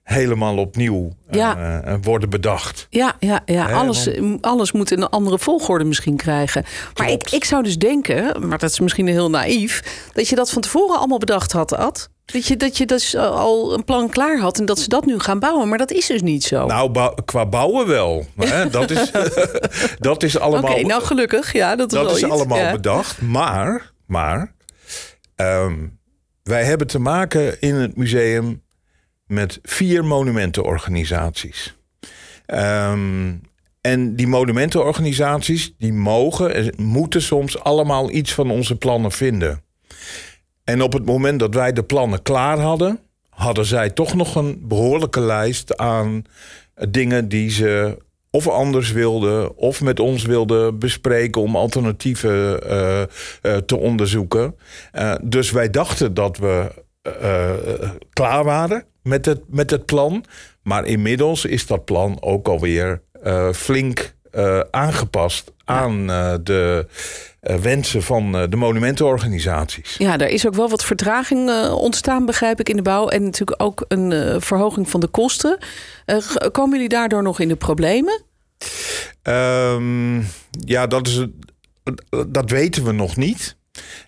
helemaal 0.02 0.56
opnieuw 0.56 1.12
Ja. 1.30 1.98
worden 2.02 2.30
bedacht. 2.30 2.86
Ja, 2.90 3.14
ja, 3.20 3.40
ja. 3.44 3.72
Alles, 3.72 4.10
alles 4.40 4.72
moet 4.72 4.90
een 4.90 5.08
andere 5.08 5.38
volgorde 5.38 5.84
misschien 5.84 6.16
krijgen. 6.16 6.64
Maar 6.96 7.10
ik, 7.10 7.30
ik 7.30 7.44
zou 7.44 7.62
dus 7.62 7.78
denken, 7.78 8.48
maar 8.48 8.58
dat 8.58 8.70
is 8.70 8.80
misschien 8.80 9.06
heel 9.06 9.30
naïef, 9.30 9.82
dat 10.12 10.28
je 10.28 10.34
dat 10.36 10.50
van 10.50 10.62
tevoren 10.62 10.98
allemaal 10.98 11.18
bedacht 11.18 11.52
had, 11.52 11.76
Ad. 11.76 12.10
Dat 12.32 12.46
je, 12.46 12.56
dat 12.56 12.76
je 12.76 12.86
dus 12.86 13.16
al 13.16 13.74
een 13.74 13.84
plan 13.84 14.08
klaar 14.08 14.38
had 14.38 14.58
en 14.58 14.66
dat 14.66 14.78
ze 14.78 14.88
dat 14.88 15.04
nu 15.04 15.18
gaan 15.18 15.38
bouwen. 15.38 15.68
Maar 15.68 15.78
dat 15.78 15.90
is 15.90 16.06
dus 16.06 16.22
niet 16.22 16.44
zo. 16.44 16.66
Nou, 16.66 16.90
bou- 16.90 17.14
qua 17.24 17.46
bouwen 17.46 17.86
wel. 17.86 18.26
Hè? 18.36 18.70
Dat, 18.70 18.90
is, 18.90 19.10
dat 19.98 20.22
is 20.22 20.36
Oké, 20.36 20.44
allemaal, 20.44 20.80
nou 20.80 21.02
gelukkig. 21.02 21.52
Ja, 21.52 21.76
dat 21.76 21.92
is 21.92 21.98
dat 21.98 22.16
is 22.16 22.24
allemaal 22.24 22.58
Ja. 22.58 22.72
bedacht. 22.72 23.20
Maar, 23.20 23.92
maar 24.06 24.54
ehm, 25.34 25.74
wij 26.42 26.64
hebben 26.64 26.86
te 26.86 26.98
maken 26.98 27.60
in 27.60 27.74
het 27.74 27.96
museum 27.96 28.62
met 29.26 29.58
vier 29.62 30.04
monumentenorganisaties. 30.04 31.76
Ehm, 32.46 33.32
en 33.80 34.16
die 34.16 34.26
monumentenorganisaties 34.26 35.74
die 35.78 35.92
mogen 35.92 36.54
en 36.54 36.72
moeten 36.76 37.22
soms 37.22 37.58
allemaal 37.58 38.10
iets 38.10 38.34
van 38.34 38.50
onze 38.50 38.76
plannen 38.76 39.12
vinden. 39.12 39.62
En 40.68 40.82
op 40.82 40.92
het 40.92 41.04
moment 41.04 41.38
dat 41.40 41.54
wij 41.54 41.72
de 41.72 41.82
plannen 41.82 42.22
klaar 42.22 42.58
hadden, 42.58 42.98
hadden 43.30 43.64
zij 43.64 43.90
toch 43.90 44.14
nog 44.14 44.34
een 44.34 44.60
behoorlijke 44.62 45.20
lijst 45.20 45.76
aan 45.76 46.24
dingen 46.88 47.28
die 47.28 47.50
ze 47.50 47.96
of 48.30 48.48
anders 48.48 48.92
wilden 48.92 49.56
of 49.56 49.80
met 49.80 50.00
ons 50.00 50.24
wilden 50.24 50.78
bespreken 50.78 51.42
om 51.42 51.56
alternatieven 51.56 52.62
eh, 52.62 53.02
eh, 53.02 53.08
te 53.66 53.76
onderzoeken. 53.76 54.54
Eh, 54.92 55.14
dus 55.22 55.50
wij 55.50 55.70
dachten 55.70 56.14
dat 56.14 56.36
we 56.36 56.70
klaar 58.12 58.44
waren 58.44 58.84
met 59.02 59.24
het, 59.24 59.40
met 59.46 59.70
het 59.70 59.84
plan. 59.84 60.24
Maar 60.62 60.86
inmiddels 60.86 61.44
is 61.44 61.66
dat 61.66 61.84
plan 61.84 62.22
ook 62.22 62.48
alweer 62.48 63.02
flink 63.52 64.14
eh, 64.38 64.60
aangepast 64.70 65.52
aan 65.64 66.10
eh, 66.10 66.34
de 66.42 66.86
eh, 67.40 67.56
wensen 67.56 68.02
van 68.02 68.32
de 68.32 68.56
monumentenorganisaties. 68.56 69.96
Ja, 69.96 70.18
er 70.18 70.28
is 70.28 70.46
ook 70.46 70.54
wel 70.54 70.68
wat 70.68 70.84
vertraging 70.84 71.70
ontstaan, 71.70 72.26
begrijp 72.26 72.60
ik, 72.60 72.68
in 72.68 72.76
de 72.76 72.82
bouw. 72.82 73.08
En 73.08 73.22
natuurlijk 73.22 73.62
ook 73.62 73.84
een 73.88 74.40
verhoging 74.40 74.90
van 74.90 75.00
de 75.00 75.06
kosten. 75.06 75.58
Komen 76.52 76.72
jullie 76.72 76.88
daardoor 76.88 77.22
nog 77.22 77.40
in 77.40 77.48
de 77.48 77.56
problemen? 77.56 78.22
Ehm, 79.22 80.22
ja, 80.50 80.86
dat, 80.86 81.06
is, 81.06 81.26
dat 82.26 82.50
weten 82.50 82.84
we 82.84 82.92
nog 82.92 83.16
niet. 83.16 83.56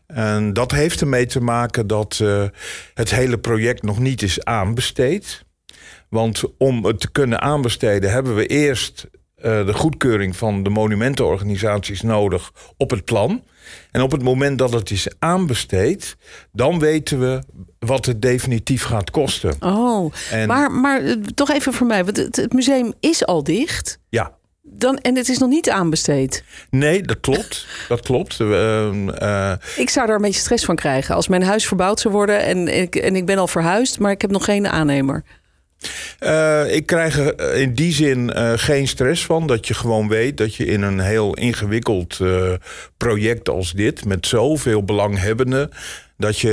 En 0.07 0.53
dat 0.53 0.71
heeft 0.71 1.01
ermee 1.01 1.27
te 1.27 1.41
maken 1.41 1.87
dat 1.87 2.23
het 2.95 3.11
hele 3.11 3.39
project 3.39 3.83
nog 3.83 3.99
niet 3.99 4.23
is 4.23 4.45
aanbesteed. 4.45 5.45
Want 6.09 6.43
om 6.59 6.85
het 6.85 7.01
te 7.01 7.11
kunnen 7.11 7.41
aanbesteden 7.41 8.11
hebben 8.11 8.35
we 8.35 8.47
eerst 8.47 9.09
eh, 9.43 9.67
de 9.67 9.73
goedkeuring 9.75 10.37
van 10.37 10.63
de 10.63 10.71
monumentenorganisaties 10.71 12.03
nodig 12.03 12.53
op 12.77 12.91
het 12.91 13.05
plan. 13.05 13.45
En 13.91 14.03
op 14.03 14.11
het 14.13 14.23
moment 14.23 14.59
dat 14.59 14.73
het 14.73 14.91
is 14.91 15.09
aanbesteed, 15.19 16.17
dan 16.53 16.79
weten 16.79 17.21
we 17.21 17.43
wat 17.79 18.07
het 18.07 18.23
definitief 18.23 18.83
gaat 18.85 19.11
kosten. 19.11 19.55
Oh, 19.61 20.13
En- 20.31 20.49
maar, 20.49 20.71
maar 20.73 21.03
eh, 21.05 21.13
toch 21.35 21.51
even 21.51 21.73
voor 21.73 21.87
mij. 21.87 22.05
Want 22.05 22.17
het, 22.17 22.37
het 22.37 22.53
museum 22.53 22.93
is 23.01 23.27
al 23.27 23.43
dicht. 23.45 23.99
Ja, 24.09 24.33
Dan, 24.63 24.99
en 24.99 25.17
het 25.17 25.29
is 25.29 25.39
nog 25.39 25.49
niet 25.49 25.71
aanbesteed. 25.71 26.45
Nee, 26.71 27.03
dat 27.03 27.21
klopt. 27.21 27.67
Dat 27.89 28.01
klopt. 28.01 28.39
Uh, 28.41 29.53
ik 29.77 29.91
zou 29.91 30.07
daar 30.07 30.17
een 30.17 30.23
beetje 30.23 30.41
stress 30.41 30.65
van 30.65 30.75
krijgen. 30.77 31.15
Als 31.15 31.29
mijn 31.29 31.43
huis 31.43 31.67
verbouwd 31.67 32.01
zou 32.01 32.15
worden 32.15 32.45
en 32.45 32.69
ik, 32.81 32.97
en 32.97 33.17
ik 33.17 33.27
ben 33.27 33.39
al 33.39 33.49
verhuisd, 33.49 33.99
maar 33.99 34.11
ik 34.11 34.21
heb 34.21 34.31
nog 34.31 34.45
geen 34.45 34.69
aannemer. 34.69 35.25
Uh, 36.21 36.75
ik 36.75 36.87
krijg 36.87 37.19
er 37.19 37.55
in 37.55 37.75
die 37.75 37.93
zin 37.93 38.33
uh, 38.37 38.53
geen 38.57 38.89
stress 38.89 39.27
van. 39.27 39.47
Dat 39.47 39.67
je 39.67 39.75
gewoon 39.75 40.09
weet 40.09 40.37
dat 40.37 40.55
je 40.55 40.65
in 40.65 40.83
een 40.83 41.01
heel 41.01 41.35
ingewikkeld 41.35 42.19
project 42.97 43.49
als 43.49 43.73
dit, 43.73 44.05
met 44.05 44.27
zoveel 44.27 44.85
belanghebbenden, 44.85 45.71
dat 46.17 46.39
je 46.39 46.49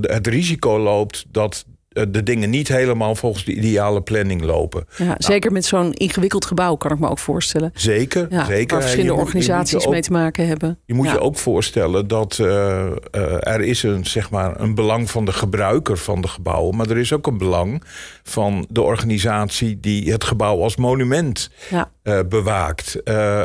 het 0.00 0.26
risico 0.26 0.78
loopt 0.78 1.24
dat 1.28 1.64
eh, 1.66 1.75
de 2.08 2.22
dingen 2.22 2.50
niet 2.50 2.68
helemaal 2.68 3.14
volgens 3.14 3.44
de 3.44 3.52
ideale 3.52 4.02
planning 4.02 4.42
lopen. 4.42 4.86
Ja, 4.96 5.14
zeker 5.18 5.52
met 5.52 5.64
zo'n 5.64 5.92
ingewikkeld 5.92 6.44
gebouw 6.44 6.76
kan 6.76 6.90
ik 6.90 6.98
me 6.98 7.08
ook 7.08 7.18
voorstellen. 7.18 7.70
Zeker, 7.74 8.26
ja, 8.30 8.44
zeker. 8.44 8.74
Waar 8.76 8.82
verschillende 8.82 9.20
organisaties 9.20 9.86
mee 9.86 10.00
te 10.00 10.12
maken 10.12 10.46
hebben. 10.46 10.78
Je 10.84 10.94
moet 10.94 11.10
je 11.10 11.20
ook 11.20 11.36
voorstellen 11.36 12.08
dat 12.08 12.38
uh, 12.40 12.46
uh, 12.46 13.46
er 13.46 13.60
is 13.60 13.82
een, 13.82 14.06
zeg 14.06 14.30
maar, 14.30 14.60
een 14.60 14.74
belang 14.74 15.10
van 15.10 15.24
de 15.24 15.32
gebruiker 15.32 15.98
van 15.98 16.20
de 16.20 16.28
gebouwen, 16.28 16.76
maar 16.76 16.90
er 16.90 16.98
is 16.98 17.12
ook 17.12 17.26
een 17.26 17.38
belang 17.38 17.82
van 18.22 18.66
de 18.68 18.82
organisatie 18.82 19.80
die 19.80 20.12
het 20.12 20.24
gebouw 20.24 20.62
als 20.62 20.76
monument 20.76 21.50
uh, 21.72 22.20
bewaakt. 22.28 23.02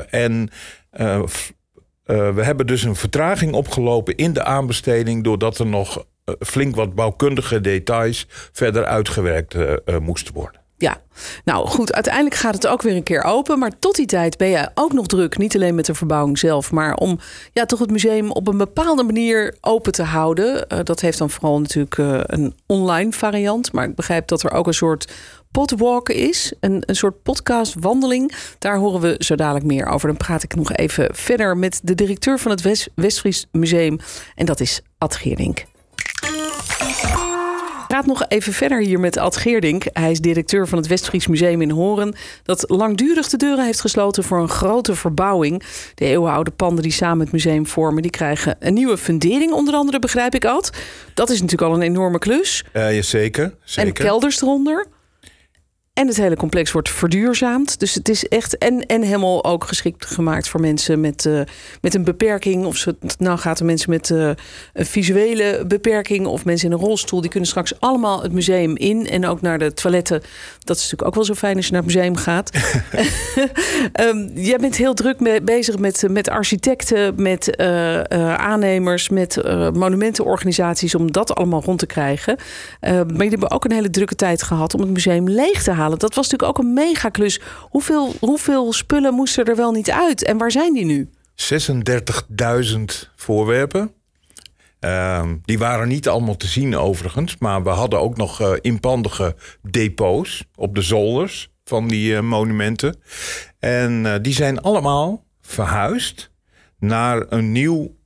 en 0.09 0.49
we 2.05 2.43
hebben 2.43 2.67
dus 2.67 2.83
een 2.83 2.95
vertraging 2.95 3.53
opgelopen 3.53 4.15
in 4.15 4.33
de 4.33 4.43
aanbesteding 4.43 5.23
doordat 5.23 5.57
er 5.57 5.65
nog 5.65 5.97
eh, 5.97 6.03
flink 6.39 6.75
wat 6.75 6.95
bouwkundige 6.95 7.61
details 7.61 8.25
verder 8.51 8.85
uitgewerkt 8.85 9.55
uh, 9.55 9.75
moesten 10.01 10.33
worden. 10.33 10.61
Ja, 10.81 11.01
nou 11.45 11.67
goed, 11.67 11.93
uiteindelijk 11.93 12.35
gaat 12.35 12.53
het 12.53 12.67
ook 12.67 12.81
weer 12.81 12.95
een 12.95 13.03
keer 13.03 13.23
open. 13.23 13.59
Maar 13.59 13.79
tot 13.79 13.95
die 13.95 14.05
tijd 14.05 14.37
ben 14.37 14.47
je 14.47 14.69
ook 14.73 14.93
nog 14.93 15.07
druk. 15.07 15.37
Niet 15.37 15.55
alleen 15.55 15.75
met 15.75 15.85
de 15.85 15.93
verbouwing 15.93 16.39
zelf, 16.39 16.71
maar 16.71 16.95
om 16.95 17.19
ja, 17.53 17.65
toch 17.65 17.79
het 17.79 17.91
museum 17.91 18.31
op 18.31 18.47
een 18.47 18.57
bepaalde 18.57 19.03
manier 19.03 19.57
open 19.61 19.91
te 19.91 20.03
houden. 20.03 20.67
Dat 20.83 20.99
heeft 20.99 21.17
dan 21.17 21.29
vooral 21.29 21.59
natuurlijk 21.59 21.97
een 22.25 22.55
online 22.65 23.11
variant. 23.11 23.71
Maar 23.71 23.85
ik 23.85 23.95
begrijp 23.95 24.27
dat 24.27 24.43
er 24.43 24.51
ook 24.51 24.67
een 24.67 24.73
soort 24.73 25.11
podwalk 25.51 26.09
is. 26.09 26.53
Een, 26.59 26.83
een 26.85 26.95
soort 26.95 27.23
podcastwandeling. 27.23 28.33
Daar 28.59 28.77
horen 28.77 29.01
we 29.01 29.15
zo 29.19 29.35
dadelijk 29.35 29.65
meer 29.65 29.85
over. 29.85 30.07
Dan 30.07 30.17
praat 30.17 30.43
ik 30.43 30.55
nog 30.55 30.71
even 30.71 31.15
verder 31.15 31.57
met 31.57 31.79
de 31.83 31.95
directeur 31.95 32.39
van 32.39 32.51
het 32.51 32.61
West 32.61 32.89
Westfries 32.95 33.47
Museum. 33.51 33.99
En 34.35 34.45
dat 34.45 34.59
is 34.59 34.81
Ad 34.97 35.15
Geerdink 35.15 35.69
praat 37.91 38.05
nog 38.05 38.25
even 38.27 38.53
verder 38.53 38.79
hier 38.79 38.99
met 38.99 39.17
Ad 39.17 39.37
Geerdink. 39.37 39.83
Hij 39.93 40.11
is 40.11 40.19
directeur 40.19 40.67
van 40.67 40.77
het 40.77 40.87
Westfries 40.87 41.27
Museum 41.27 41.61
in 41.61 41.69
Horen. 41.69 42.15
Dat 42.43 42.63
langdurig 42.67 43.29
de 43.29 43.37
deuren 43.37 43.65
heeft 43.65 43.81
gesloten 43.81 44.23
voor 44.23 44.39
een 44.39 44.49
grote 44.49 44.95
verbouwing. 44.95 45.63
De 45.95 46.05
eeuwenoude 46.05 46.51
panden 46.51 46.83
die 46.83 46.91
samen 46.91 47.19
het 47.19 47.31
museum 47.31 47.67
vormen... 47.67 48.01
die 48.01 48.11
krijgen 48.11 48.55
een 48.59 48.73
nieuwe 48.73 48.97
fundering 48.97 49.51
onder 49.51 49.73
andere, 49.73 49.99
begrijp 49.99 50.35
ik, 50.35 50.45
Ad. 50.45 50.69
Dat 51.13 51.29
is 51.29 51.41
natuurlijk 51.41 51.71
al 51.71 51.77
een 51.77 51.81
enorme 51.81 52.19
klus. 52.19 52.63
Uh, 52.73 52.95
ja, 52.95 53.01
zeker, 53.01 53.55
zeker. 53.63 53.89
En 53.89 54.05
kelders 54.05 54.41
eronder. 54.41 54.87
En 56.01 56.07
het 56.07 56.17
hele 56.17 56.35
complex 56.35 56.71
wordt 56.71 56.89
verduurzaamd. 56.89 57.79
Dus 57.79 57.93
het 57.93 58.09
is 58.09 58.27
echt 58.27 58.57
en, 58.57 58.85
en 58.85 59.01
helemaal 59.01 59.43
ook 59.43 59.63
geschikt 59.63 60.05
gemaakt 60.05 60.47
voor 60.49 60.59
mensen 60.59 60.99
met, 60.99 61.25
uh, 61.25 61.41
met 61.81 61.93
een 61.93 62.03
beperking. 62.03 62.65
Of 62.65 62.83
het 62.83 63.15
nou 63.19 63.37
gaat 63.37 63.59
er 63.59 63.65
mensen 63.65 63.89
met 63.89 64.09
uh, 64.09 64.29
een 64.73 64.85
visuele 64.85 65.63
beperking 65.67 66.25
of 66.25 66.45
mensen 66.45 66.67
in 66.67 66.73
een 66.73 66.79
rolstoel. 66.79 67.21
Die 67.21 67.29
kunnen 67.29 67.49
straks 67.49 67.79
allemaal 67.79 68.21
het 68.21 68.31
museum 68.31 68.77
in 68.77 69.07
en 69.07 69.25
ook 69.25 69.41
naar 69.41 69.59
de 69.59 69.73
toiletten. 69.73 70.21
Dat 70.63 70.75
is 70.75 70.81
natuurlijk 70.81 71.07
ook 71.07 71.15
wel 71.15 71.23
zo 71.23 71.33
fijn 71.33 71.55
als 71.55 71.65
je 71.65 71.71
naar 71.71 71.83
het 71.83 71.93
museum 71.93 72.15
gaat. 72.15 72.51
um, 73.99 74.31
jij 74.51 74.57
bent 74.57 74.75
heel 74.75 74.93
druk 74.93 75.19
mee, 75.19 75.41
bezig 75.41 75.77
met, 75.77 76.05
met 76.09 76.29
architecten, 76.29 77.13
met 77.21 77.55
uh, 77.57 78.01
aannemers, 78.33 79.09
met 79.09 79.41
monumentenorganisaties 79.73 80.95
om 80.95 81.11
dat 81.11 81.35
allemaal 81.35 81.61
rond 81.61 81.79
te 81.79 81.85
krijgen. 81.85 82.35
maar 82.81 83.05
jullie 83.05 83.29
hebben 83.29 83.51
ook 83.51 83.65
een 83.65 83.71
hele 83.71 83.89
drukke 83.89 84.15
tijd 84.15 84.43
gehad 84.43 84.73
om 84.73 84.81
het 84.81 84.89
museum 84.89 85.29
leeg 85.29 85.63
te 85.63 85.71
halen. 85.71 85.90
Dat 85.99 86.15
was 86.15 86.29
natuurlijk 86.29 86.59
ook 86.59 86.65
een 86.65 86.73
megaklus. 86.73 87.39
Hoeveel, 87.69 88.13
hoeveel 88.19 88.73
spullen 88.73 89.13
moesten 89.13 89.45
er 89.45 89.55
wel 89.55 89.71
niet 89.71 89.91
uit? 89.91 90.23
En 90.23 90.37
waar 90.37 90.51
zijn 90.51 90.73
die 90.73 90.85
nu? 90.85 91.09
36.000 91.35 92.79
voorwerpen. 93.15 93.93
Uh, 94.79 95.23
die 95.43 95.57
waren 95.57 95.87
niet 95.87 96.07
allemaal 96.07 96.37
te 96.37 96.47
zien 96.47 96.77
overigens. 96.77 97.37
Maar 97.37 97.63
we 97.63 97.69
hadden 97.69 97.99
ook 97.99 98.17
nog 98.17 98.41
uh, 98.41 98.51
inpandige 98.61 99.35
depots 99.61 100.45
op 100.55 100.75
de 100.75 100.81
zolders 100.81 101.51
van 101.63 101.87
die 101.87 102.13
uh, 102.13 102.19
monumenten. 102.19 102.95
En 103.59 104.05
uh, 104.05 104.15
die 104.21 104.33
zijn 104.33 104.61
allemaal 104.61 105.23
verhuisd 105.41 106.31
naar 106.79 107.25
een 107.29 107.51
nieuw 107.51 107.99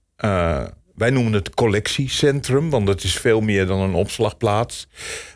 wij 0.95 1.09
noemen 1.09 1.33
het 1.33 1.53
collectiecentrum, 1.53 2.69
want 2.69 2.87
het 2.87 3.03
is 3.03 3.17
veel 3.17 3.41
meer 3.41 3.65
dan 3.65 3.79
een 3.79 3.93
opslagplaats. 3.93 4.87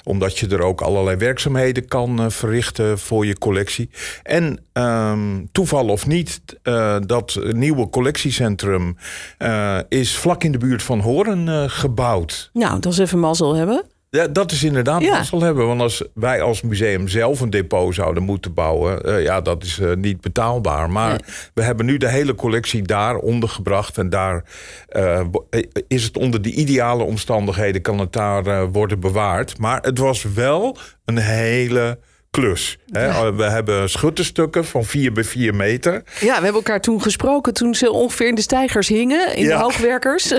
Omdat 0.04 0.38
je 0.38 0.48
er 0.48 0.62
ook 0.62 0.82
allerlei 0.82 1.18
werkzaamheden 1.18 1.88
kan 1.88 2.22
uh, 2.22 2.30
verrichten 2.30 3.00
voor 3.00 3.26
je 3.26 3.38
collectie. 3.38 3.90
En 4.24 4.64
um, 4.74 5.50
toeval 5.52 5.88
of 5.88 6.08
niet, 6.08 6.42
uh, 6.64 6.98
dat 7.06 7.40
nieuwe 7.42 7.90
collectiecentrum 7.90 8.98
uh, 9.40 9.80
is 9.90 10.18
vlak 10.18 10.44
in 10.44 10.52
de 10.52 10.58
buurt 10.58 10.84
van 10.84 11.00
Horen 11.00 11.70
gebouwd. 11.70 12.50
Nou, 12.54 12.80
dat 12.80 12.92
is 12.92 12.98
even 12.98 13.20
mazzel 13.20 13.56
hebben. 13.56 13.86
Ja, 14.12 14.28
dat 14.28 14.52
is 14.52 14.64
inderdaad 14.64 15.02
ja. 15.02 15.18
mazzel 15.18 15.42
hebben. 15.42 15.68
Want 15.68 15.82
als 15.82 16.04
wij 16.14 16.42
als 16.42 16.62
museum 16.62 17.08
zelf 17.08 17.40
een 17.40 17.50
depot 17.50 17.96
zouden 17.96 18.24
moeten 18.24 18.54
bouwen... 18.54 19.10
Uh, 19.10 19.24
ja, 19.24 19.42
dat 19.42 19.64
is 19.64 19.80
uh, 19.80 19.94
niet 19.96 20.22
betaalbaar. 20.22 20.90
Maar 20.90 21.10
nee. 21.10 21.20
we 21.54 21.64
hebben 21.64 21.86
nu 21.86 21.98
de 21.98 22.10
hele 22.10 22.36
collectie 22.36 22.82
daar 22.82 23.16
ondergebracht. 23.16 23.98
En 23.98 24.10
daar 24.10 24.44
uh, 24.90 25.22
is 25.88 26.04
het 26.04 26.18
onder 26.18 26.42
de 26.42 26.52
ideale 26.52 27.04
omstandigheden... 27.04 27.82
kan 27.82 28.00
het 28.00 28.14
daar 28.14 28.72
worden 28.72 29.00
bewaard. 29.00 29.58
Maar 29.58 29.82
het 29.82 29.98
was 29.98 30.24
wel 30.24 30.78
een 31.06 31.18
hele 31.18 32.00
klus. 32.32 32.78
Hè? 32.92 33.36
We 33.36 33.44
hebben 33.44 33.90
schutterstukken 33.90 34.66
van 34.66 34.86
4 34.86 35.12
bij 35.12 35.24
4 35.24 35.56
meter. 35.56 36.04
Ja, 36.20 36.26
we 36.26 36.32
hebben 36.32 36.54
elkaar 36.54 36.82
toen 36.82 37.02
gesproken 37.02 37.54
toen 37.54 37.76
ze 37.76 37.92
ongeveer 37.92 38.28
in 38.28 38.36
de 38.36 38.42
stijgers 38.42 38.88
hingen, 38.88 39.36
in 39.36 39.44
ja. 39.44 39.58
de 39.58 39.64
hoogwerkers. 39.64 40.34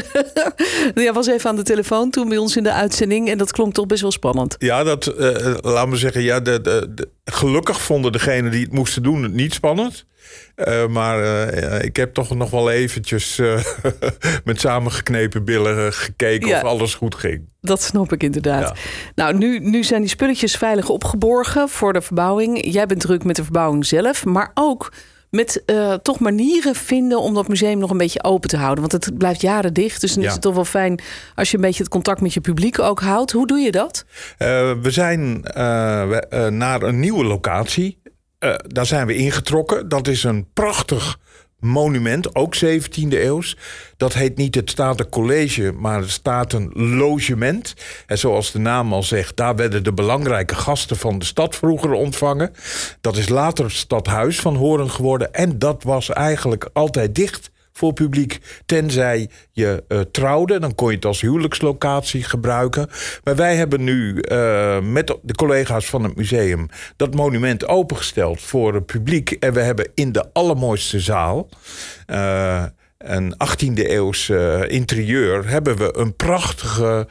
ja, 0.95 1.13
was 1.13 1.27
even 1.27 1.51
aan 1.51 1.57
de 1.57 1.63
telefoon 1.63 2.11
toen 2.11 2.29
bij 2.29 2.39
ons 2.39 2.57
in 2.57 2.63
de 2.63 2.73
uitzending 2.73 3.29
en 3.29 3.39
dat 3.39 3.53
klonk 3.53 3.75
toch 3.75 3.87
best 3.87 4.03
wel 4.03 4.13
spannend. 4.13 4.55
Ja, 4.59 4.85
dat, 4.85 5.15
uh, 5.19 5.55
laat 5.61 5.89
me 5.89 5.97
zeggen, 5.97 6.23
ja, 6.23 6.41
de, 6.41 6.61
de, 6.61 6.93
de, 6.95 7.09
gelukkig 7.25 7.81
vonden 7.81 8.13
degenen 8.13 8.51
die 8.51 8.63
het 8.63 8.73
moesten 8.73 9.03
doen 9.03 9.23
het 9.23 9.33
niet 9.33 9.55
spannend. 9.55 10.05
Uh, 10.57 10.87
maar 10.87 11.23
uh, 11.23 11.83
ik 11.83 11.97
heb 11.97 12.15
toch 12.15 12.37
nog 12.37 12.51
wel 12.51 12.71
eventjes 12.71 13.39
uh, 13.39 13.65
met 14.45 14.61
samengeknepen 14.61 15.45
billen 15.45 15.93
gekeken 15.93 16.49
ja, 16.49 16.57
of 16.57 16.65
alles 16.65 16.95
goed 16.95 17.15
ging. 17.15 17.49
Dat 17.61 17.83
snap 17.83 18.13
ik 18.13 18.23
inderdaad. 18.23 18.63
Ja. 18.63 18.75
Nou, 19.15 19.37
nu, 19.37 19.59
nu 19.59 19.85
zijn 19.85 20.01
die 20.01 20.11
spulletjes 20.11 20.57
veilig 20.57 20.89
opgeborgen 20.89 21.69
voor 21.69 21.93
de 21.93 22.01
verbouwing. 22.01 22.73
Jij 22.73 22.87
bent 22.87 23.01
druk 23.01 23.25
met 23.25 23.37
de 23.37 23.43
verbouwing 23.43 23.87
zelf, 23.87 24.25
maar 24.25 24.51
ook 24.55 24.93
met 25.31 25.63
toch 26.03 26.19
manieren 26.19 26.75
vinden 26.75 27.21
om 27.21 27.35
dat 27.35 27.49
museum 27.49 27.79
nog 27.79 27.91
een 27.91 27.97
beetje 27.97 28.23
open 28.25 28.49
te 28.49 28.57
houden. 28.57 28.89
Want 28.89 29.05
het 29.05 29.19
blijft 29.19 29.41
jaren 29.41 29.75
dicht, 29.75 30.01
dus 30.01 30.13
dan 30.13 30.23
ja. 30.23 30.29
is 30.29 30.35
het 30.35 30.43
toch 30.43 30.55
wel 30.55 30.65
fijn 30.65 31.01
als 31.35 31.51
je 31.51 31.57
een 31.57 31.63
beetje 31.63 31.83
het 31.83 31.93
contact 31.93 32.21
met 32.21 32.35
je 32.35 32.41
publiek 32.41 32.79
ook 32.79 33.01
houdt. 33.01 33.33
Hoe 33.33 33.47
doe 33.47 33.59
je 33.59 33.71
dat? 33.71 34.05
we 34.83 34.91
zijn 34.91 35.41
naar 36.59 36.83
een 36.83 37.01
nieuwe 37.01 37.25
locatie 37.25 38.00
uh, 38.41 38.55
daar 38.67 38.87
zijn 38.87 39.07
we 39.07 39.15
ingetrokken. 39.15 39.89
Dat 39.89 40.09
is 40.09 40.25
een 40.25 40.47
prachtig 40.53 41.19
monument, 41.59 42.35
ook 42.35 42.57
17e 42.57 43.09
eeuws. 43.09 43.57
Dat 43.97 44.13
heet 44.13 44.37
niet 44.37 44.55
het 44.55 44.71
Statencollege, 44.71 45.73
maar 45.73 46.01
het 46.01 46.11
Staten 46.11 46.71
Logement. 46.73 47.75
En 48.07 48.19
zoals 48.19 48.53
de 48.53 48.59
naam 48.59 48.93
al 48.93 49.03
zegt, 49.03 49.37
daar 49.37 49.57
werden 49.57 49.85
de 49.85 49.93
belangrijke 49.93 50.55
gasten 50.55 50.97
van 50.97 51.19
de 51.19 51.25
stad 51.25 51.57
vroeger 51.57 51.93
ontvangen. 51.93 52.53
Dat 53.01 53.17
is 53.17 53.29
later 53.29 53.65
het 53.65 53.75
stadhuis 53.75 54.41
van 54.41 54.57
Horen 54.57 54.91
geworden. 54.91 55.35
En 55.35 55.59
dat 55.59 55.83
was 55.83 56.11
eigenlijk 56.11 56.69
altijd 56.73 57.15
dicht 57.15 57.51
voor 57.73 57.93
publiek. 57.93 58.39
Tenzij 58.67 59.29
je 59.53 59.85
uh, 59.89 60.01
trouwde, 60.01 60.59
dan 60.59 60.75
kon 60.75 60.89
je 60.89 60.95
het 60.95 61.05
als 61.05 61.21
huwelijkslocatie 61.21 62.23
gebruiken. 62.23 62.89
Maar 63.25 63.37
wij 63.37 63.57
hebben 63.57 63.85
nu 63.85 64.15
uh, 64.15 64.81
met 64.81 65.17
de 65.23 65.35
collega's 65.35 65.87
van 65.87 66.05
het 66.05 66.17
museum 66.17 66.69
dat 66.97 67.15
monument 67.15 67.67
opengesteld 67.67 68.41
voor 68.43 68.75
het 68.75 68.87
publiek. 68.87 69.31
En 69.31 69.53
we 69.53 69.61
hebben 69.61 69.91
in 69.95 70.13
de 70.13 70.33
allermooiste 70.33 71.01
zaal. 71.01 71.49
Uh, 72.07 72.65
een 73.05 73.35
18e 73.35 73.91
eeuws 73.91 74.29
interieur 74.69 75.49
hebben 75.49 75.77
we 75.77 75.97
een 75.97 76.17
prachtige 76.17 77.07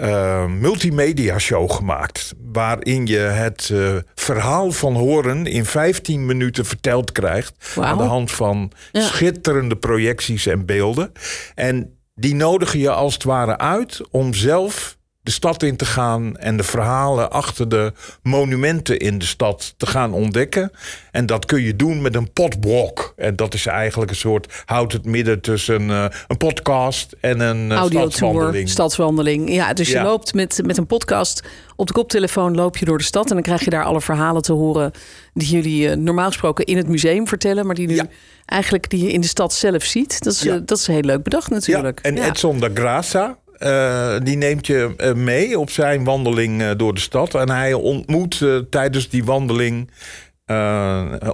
uh, 0.00 0.46
multimedia 0.46 1.38
show 1.38 1.70
gemaakt. 1.70 2.34
Waarin 2.52 3.06
je 3.06 3.18
het 3.18 3.68
uh, 3.72 3.96
verhaal 4.14 4.72
van 4.72 4.94
Horen 4.94 5.46
in 5.46 5.64
15 5.64 6.26
minuten 6.26 6.64
verteld 6.64 7.12
krijgt. 7.12 7.72
Wow. 7.74 7.84
Aan 7.84 7.96
de 7.96 8.02
hand 8.02 8.30
van 8.30 8.72
ja. 8.92 9.00
schitterende 9.00 9.76
projecties 9.76 10.46
en 10.46 10.66
beelden. 10.66 11.12
En 11.54 11.98
die 12.14 12.34
nodigen 12.34 12.78
je 12.78 12.90
als 12.90 13.14
het 13.14 13.24
ware 13.24 13.58
uit 13.58 14.00
om 14.10 14.34
zelf 14.34 14.96
de 15.22 15.30
stad 15.30 15.62
in 15.62 15.76
te 15.76 15.84
gaan 15.84 16.36
en 16.36 16.56
de 16.56 16.62
verhalen 16.62 17.30
achter 17.30 17.68
de 17.68 17.92
monumenten 18.22 18.98
in 18.98 19.18
de 19.18 19.24
stad 19.24 19.74
te 19.76 19.86
gaan 19.86 20.12
ontdekken. 20.12 20.72
En 21.10 21.26
dat 21.26 21.44
kun 21.44 21.62
je 21.62 21.76
doen 21.76 22.02
met 22.02 22.14
een 22.14 22.32
podwalk. 22.32 23.12
En 23.16 23.36
dat 23.36 23.54
is 23.54 23.66
eigenlijk 23.66 24.10
een 24.10 24.16
soort, 24.16 24.62
houdt 24.64 24.92
het 24.92 25.04
midden 25.04 25.40
tussen 25.40 25.82
uh, 25.82 26.04
een 26.26 26.36
podcast 26.36 27.16
en 27.20 27.40
een 27.40 27.70
uh, 27.70 27.84
stadswandeling. 27.84 28.68
stadswandeling. 28.68 29.52
Ja, 29.52 29.72
dus 29.72 29.88
je 29.88 30.02
loopt 30.02 30.34
met, 30.34 30.60
met 30.64 30.76
een 30.76 30.86
podcast 30.86 31.42
op 31.76 31.86
de 31.86 31.92
koptelefoon 31.92 32.54
loop 32.54 32.76
je 32.76 32.84
door 32.84 32.98
de 32.98 33.04
stad 33.04 33.28
en 33.28 33.34
dan 33.34 33.42
krijg 33.42 33.64
je 33.64 33.70
daar 33.70 33.84
alle 33.84 34.00
verhalen 34.00 34.42
te 34.42 34.52
horen 34.52 34.92
die 35.34 35.48
jullie 35.48 35.88
uh, 35.88 35.94
normaal 35.94 36.26
gesproken 36.26 36.64
in 36.64 36.76
het 36.76 36.88
museum 36.88 37.28
vertellen, 37.28 37.66
maar 37.66 37.74
die 37.74 37.86
nu 37.86 38.00
eigenlijk 38.46 38.90
die 38.90 39.04
je 39.04 39.12
in 39.12 39.20
de 39.20 39.26
stad 39.26 39.52
zelf 39.52 39.84
ziet. 39.84 40.22
Dat 40.24 40.32
is, 40.32 40.40
dat 40.64 40.78
is 40.78 40.86
heel 40.86 41.00
leuk 41.00 41.22
bedacht 41.22 41.50
natuurlijk. 41.50 41.98
Ja, 42.02 42.10
en 42.10 42.18
Edson 42.18 42.60
da 42.60 42.68
Graça, 42.68 43.41
uh, 43.64 44.14
die 44.22 44.36
neemt 44.36 44.66
je 44.66 44.94
uh, 44.96 45.12
mee 45.12 45.58
op 45.58 45.70
zijn 45.70 46.04
wandeling 46.04 46.60
uh, 46.62 46.70
door 46.76 46.94
de 46.94 47.00
stad. 47.00 47.34
En 47.34 47.50
hij 47.50 47.72
ontmoet 47.72 48.44
tijdens 48.70 49.08
die 49.08 49.24
wandeling 49.24 49.90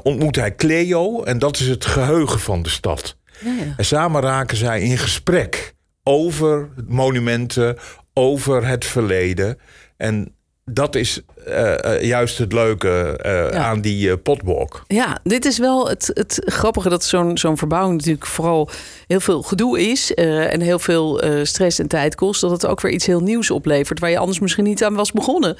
ontmoet 0.02 0.36
hij 0.36 0.54
Cleo. 0.54 1.22
En 1.22 1.38
dat 1.38 1.58
is 1.58 1.68
het 1.68 1.84
geheugen 1.84 2.40
van 2.40 2.62
de 2.62 2.68
stad. 2.68 3.16
Ja, 3.40 3.52
ja. 3.52 3.74
En 3.76 3.84
samen 3.84 4.22
raken 4.22 4.56
zij 4.56 4.80
in 4.80 4.98
gesprek 4.98 5.74
over 6.02 6.68
monumenten, 6.86 7.76
over 8.14 8.66
het 8.66 8.84
verleden. 8.84 9.58
En 9.96 10.37
dat 10.70 10.94
is 10.94 11.20
uh, 11.48 12.02
juist 12.02 12.38
het 12.38 12.52
leuke 12.52 13.20
uh, 13.26 13.60
aan 13.60 13.80
die 13.80 14.16
potwalk. 14.16 14.84
Ja, 14.86 15.18
dit 15.22 15.44
is 15.44 15.58
wel 15.58 15.88
het, 15.88 16.10
het 16.14 16.42
grappige 16.44 16.88
dat 16.88 17.04
zo'n 17.04 17.38
zo'n 17.38 17.56
verbouwing 17.56 17.96
natuurlijk 17.96 18.26
vooral 18.26 18.68
heel 19.06 19.20
veel 19.20 19.42
gedoe 19.42 19.80
is 19.90 20.14
en 20.14 20.60
heel 20.60 20.78
veel 20.78 21.22
stress 21.42 21.78
en 21.78 21.88
tijd 21.88 22.14
kost. 22.14 22.40
Dat 22.40 22.50
het 22.50 22.66
ook 22.66 22.80
weer 22.80 22.92
iets 22.92 23.06
heel 23.06 23.20
nieuws 23.20 23.50
oplevert 23.50 24.00
waar 24.00 24.10
je 24.10 24.18
anders 24.18 24.38
misschien 24.38 24.64
niet 24.64 24.84
aan 24.84 24.94
was 24.94 25.12
begonnen. 25.12 25.56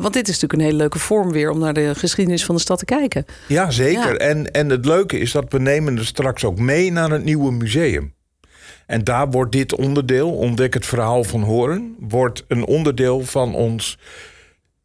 want 0.00 0.12
dit 0.12 0.28
is 0.28 0.34
natuurlijk 0.34 0.52
een 0.52 0.60
hele 0.60 0.76
leuke 0.76 0.98
vorm 0.98 1.32
weer 1.32 1.50
om 1.50 1.58
naar 1.58 1.74
de 1.74 1.94
geschiedenis 1.94 2.44
van 2.44 2.54
de 2.54 2.60
stad 2.60 2.78
te 2.78 2.84
kijken. 2.84 3.24
Ja, 3.46 3.70
zeker. 3.70 4.16
En, 4.16 4.50
en 4.50 4.68
het 4.68 4.84
leuke 4.84 5.18
is 5.18 5.32
dat 5.32 5.44
we 5.48 5.58
nemen 5.58 5.98
er 5.98 6.06
straks 6.06 6.44
ook 6.44 6.58
mee 6.58 6.92
naar 6.92 7.10
het 7.10 7.24
nieuwe 7.24 7.52
museum. 7.52 8.14
En 8.90 9.04
daar 9.04 9.30
wordt 9.30 9.52
dit 9.52 9.74
onderdeel, 9.74 10.32
ontdek 10.32 10.74
het 10.74 10.86
verhaal 10.86 11.24
van 11.24 11.42
Horen, 11.42 11.96
wordt 11.98 12.44
een 12.48 12.64
onderdeel 12.64 13.20
van 13.20 13.54
ons 13.54 13.98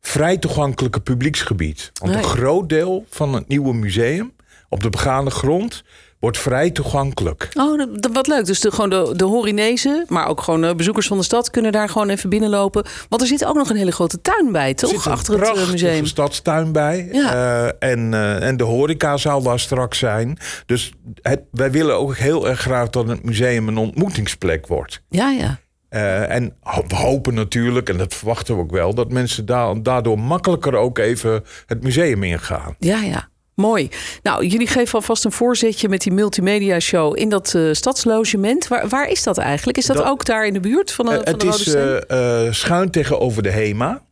vrij 0.02 0.38
toegankelijke 0.38 1.02
publieksgebied. 1.02 1.92
Want 1.94 2.16
een 2.16 2.24
groot 2.24 2.70
deel 2.70 3.06
van 3.10 3.34
het 3.34 3.48
nieuwe 3.48 3.74
museum 3.74 4.34
op 4.70 4.84
de 4.84 4.90
begane 4.90 5.30
grond 5.30 5.84
wordt 6.26 6.40
vrij 6.40 6.72
toegankelijk. 6.72 7.50
Oh, 7.54 7.84
wat 8.14 8.28
leuk. 8.28 8.46
Dus 8.46 8.60
de, 8.60 8.72
gewoon 8.72 8.90
de, 8.90 9.14
de 9.16 9.24
Horinezen, 9.24 10.06
maar 10.08 10.28
ook 10.28 10.42
gewoon 10.42 10.62
de 10.62 10.76
bezoekers 10.76 11.08
van 11.08 11.18
de 11.18 11.24
stad 11.24 11.50
kunnen 11.50 11.72
daar 11.72 11.90
gewoon 11.90 12.10
even 12.10 12.30
binnenlopen. 12.30 12.86
Want 13.10 13.22
er 13.22 13.28
zit 13.28 13.46
ook 13.46 13.56
nog 13.56 13.70
een 13.70 13.76
hele 13.76 13.92
grote 13.92 14.22
tuin 14.22 14.52
bij, 14.52 14.74
toch? 14.74 15.08
Achter 15.08 15.40
het 15.40 15.58
uh, 15.58 15.70
museum. 15.72 16.02
Er 16.02 16.08
stadstuin 16.08 16.72
bij. 16.72 17.10
Ja. 17.12 17.34
Uh, 17.34 17.92
en, 17.92 18.12
uh, 18.12 18.44
en 18.44 18.58
de 18.58 18.64
horeca 18.64 19.18
zal 19.18 19.42
daar 19.42 19.60
straks 19.60 19.98
zijn. 19.98 20.38
Dus 20.66 20.92
het, 21.22 21.42
wij 21.52 21.72
willen 21.72 21.98
ook 21.98 22.16
heel 22.16 22.48
erg 22.48 22.60
graag 22.60 22.90
dat 22.90 23.08
het 23.08 23.24
museum 23.24 23.68
een 23.68 23.78
ontmoetingsplek 23.78 24.68
wordt. 24.68 25.02
Ja, 25.10 25.30
ja. 25.30 25.60
Uh, 25.90 26.36
en 26.36 26.56
we 26.88 26.96
hopen 26.96 27.34
natuurlijk, 27.34 27.90
en 27.90 27.98
dat 27.98 28.14
verwachten 28.14 28.56
we 28.56 28.62
ook 28.62 28.72
wel, 28.72 28.94
dat 28.94 29.12
mensen 29.12 29.46
daardoor 29.84 30.20
makkelijker 30.20 30.76
ook 30.76 30.98
even 30.98 31.44
het 31.66 31.84
museum 31.84 32.24
ingaan. 32.24 32.76
Ja, 32.80 33.02
ja. 33.02 33.30
Mooi. 33.56 33.90
Nou, 34.24 34.46
jullie 34.46 34.68
geven 34.68 34.94
alvast 34.94 35.26
een 35.26 35.32
voorzetje 35.32 35.90
met 35.90 36.02
die 36.02 36.12
multimedia 36.12 36.80
show 36.80 37.20
in 37.20 37.30
dat 37.30 37.54
uh, 37.56 37.74
stadslogement. 37.74 38.68
Waar, 38.68 38.88
waar 38.88 39.10
is 39.10 39.24
dat 39.24 39.38
eigenlijk? 39.38 39.78
Is 39.78 39.86
dat, 39.86 40.04
ook 40.04 40.26
daar 40.26 40.48
in 40.48 40.54
de 40.54 40.60
buurt 40.60 40.92
van 40.92 41.06
de, 41.06 41.12
uh, 41.12 41.18
van 41.18 41.38
de 41.38 41.46
Het 41.46 41.60
is 41.60 41.76
uh, 41.76 42.52
schuin 42.52 42.92
tegenover 42.92 43.44
de 43.44 43.52
HEMA. 43.52 44.04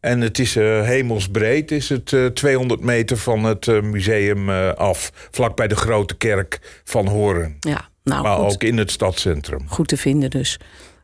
En 0.00 0.20
het 0.20 0.38
is 0.38 0.54
hemelsbreed, 0.54 1.70
is 1.70 1.88
het 1.88 2.34
200 2.34 2.80
meter 2.80 3.16
van 3.16 3.44
het 3.44 3.66
museum 3.82 4.50
af. 4.74 5.10
Vlak 5.30 5.56
bij 5.56 5.68
de 5.68 5.76
grote 5.76 6.16
kerk 6.16 6.82
van 6.84 7.06
Horen. 7.06 7.56
Ja, 7.60 7.88
nou, 8.04 8.22
maar 8.22 8.36
goed. 8.36 8.52
ook 8.52 8.62
in 8.62 8.78
het 8.78 8.90
stadscentrum. 8.90 9.68
Goed 9.68 9.88
te 9.88 9.96
vinden 9.96 10.30
dus. 10.30 10.58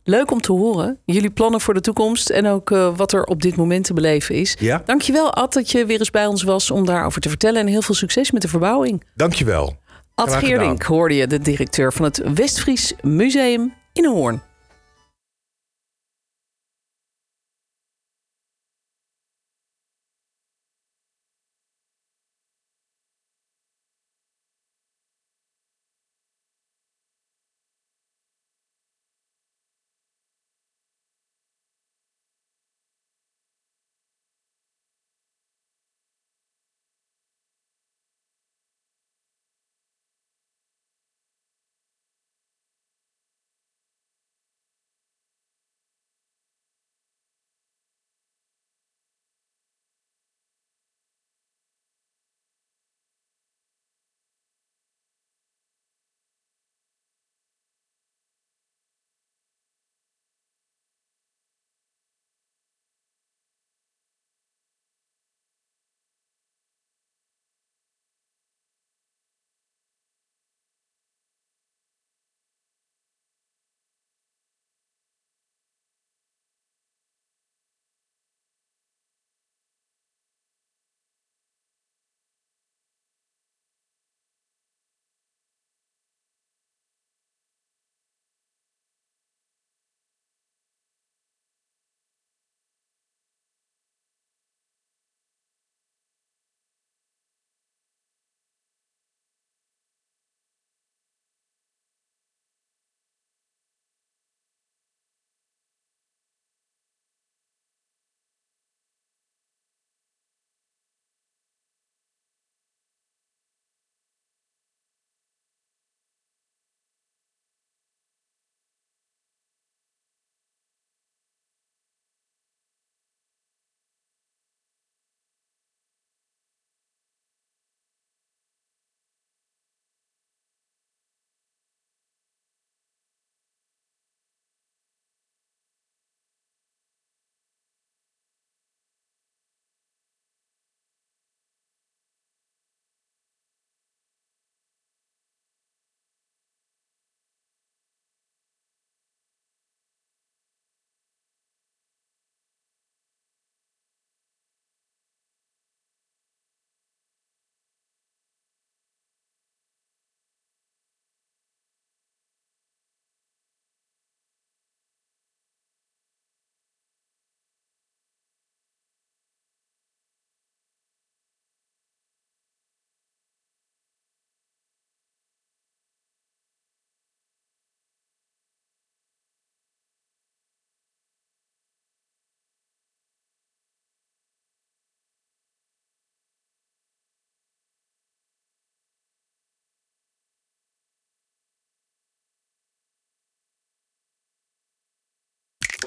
Leuk 0.06 0.30
om 0.30 0.40
te 0.40 0.52
horen. 0.52 0.98
Jullie 1.04 1.30
plannen 1.30 1.60
voor 1.60 1.74
de 1.74 1.80
toekomst 1.80 2.30
en 2.30 2.46
ook 2.46 2.70
uh, 2.70 2.96
wat 2.96 3.12
er 3.12 3.24
op 3.24 3.42
dit 3.42 3.56
moment 3.56 3.84
te 3.84 3.94
beleven 3.94 4.34
is. 4.34 4.56
Ja. 4.58 4.82
Dankjewel 4.84 5.34
Ad 5.34 5.52
dat 5.52 5.70
je 5.70 5.86
weer 5.86 5.98
eens 5.98 6.10
bij 6.10 6.26
ons 6.26 6.42
was 6.42 6.70
om 6.70 6.86
daarover 6.86 7.20
te 7.20 7.28
vertellen. 7.28 7.60
En 7.60 7.66
heel 7.66 7.82
veel 7.82 7.94
succes 7.94 8.30
met 8.30 8.42
de 8.42 8.48
verbouwing. 8.48 9.04
Dankjewel. 9.14 9.76
Ad 10.14 10.34
Geerdink 10.34 10.82
hoorde 10.82 11.14
je, 11.14 11.26
de 11.26 11.38
directeur 11.38 11.92
van 11.92 12.04
het 12.04 12.22
Westfries 12.34 12.92
Museum 13.02 13.74
in 13.92 14.06
Hoorn. 14.06 14.42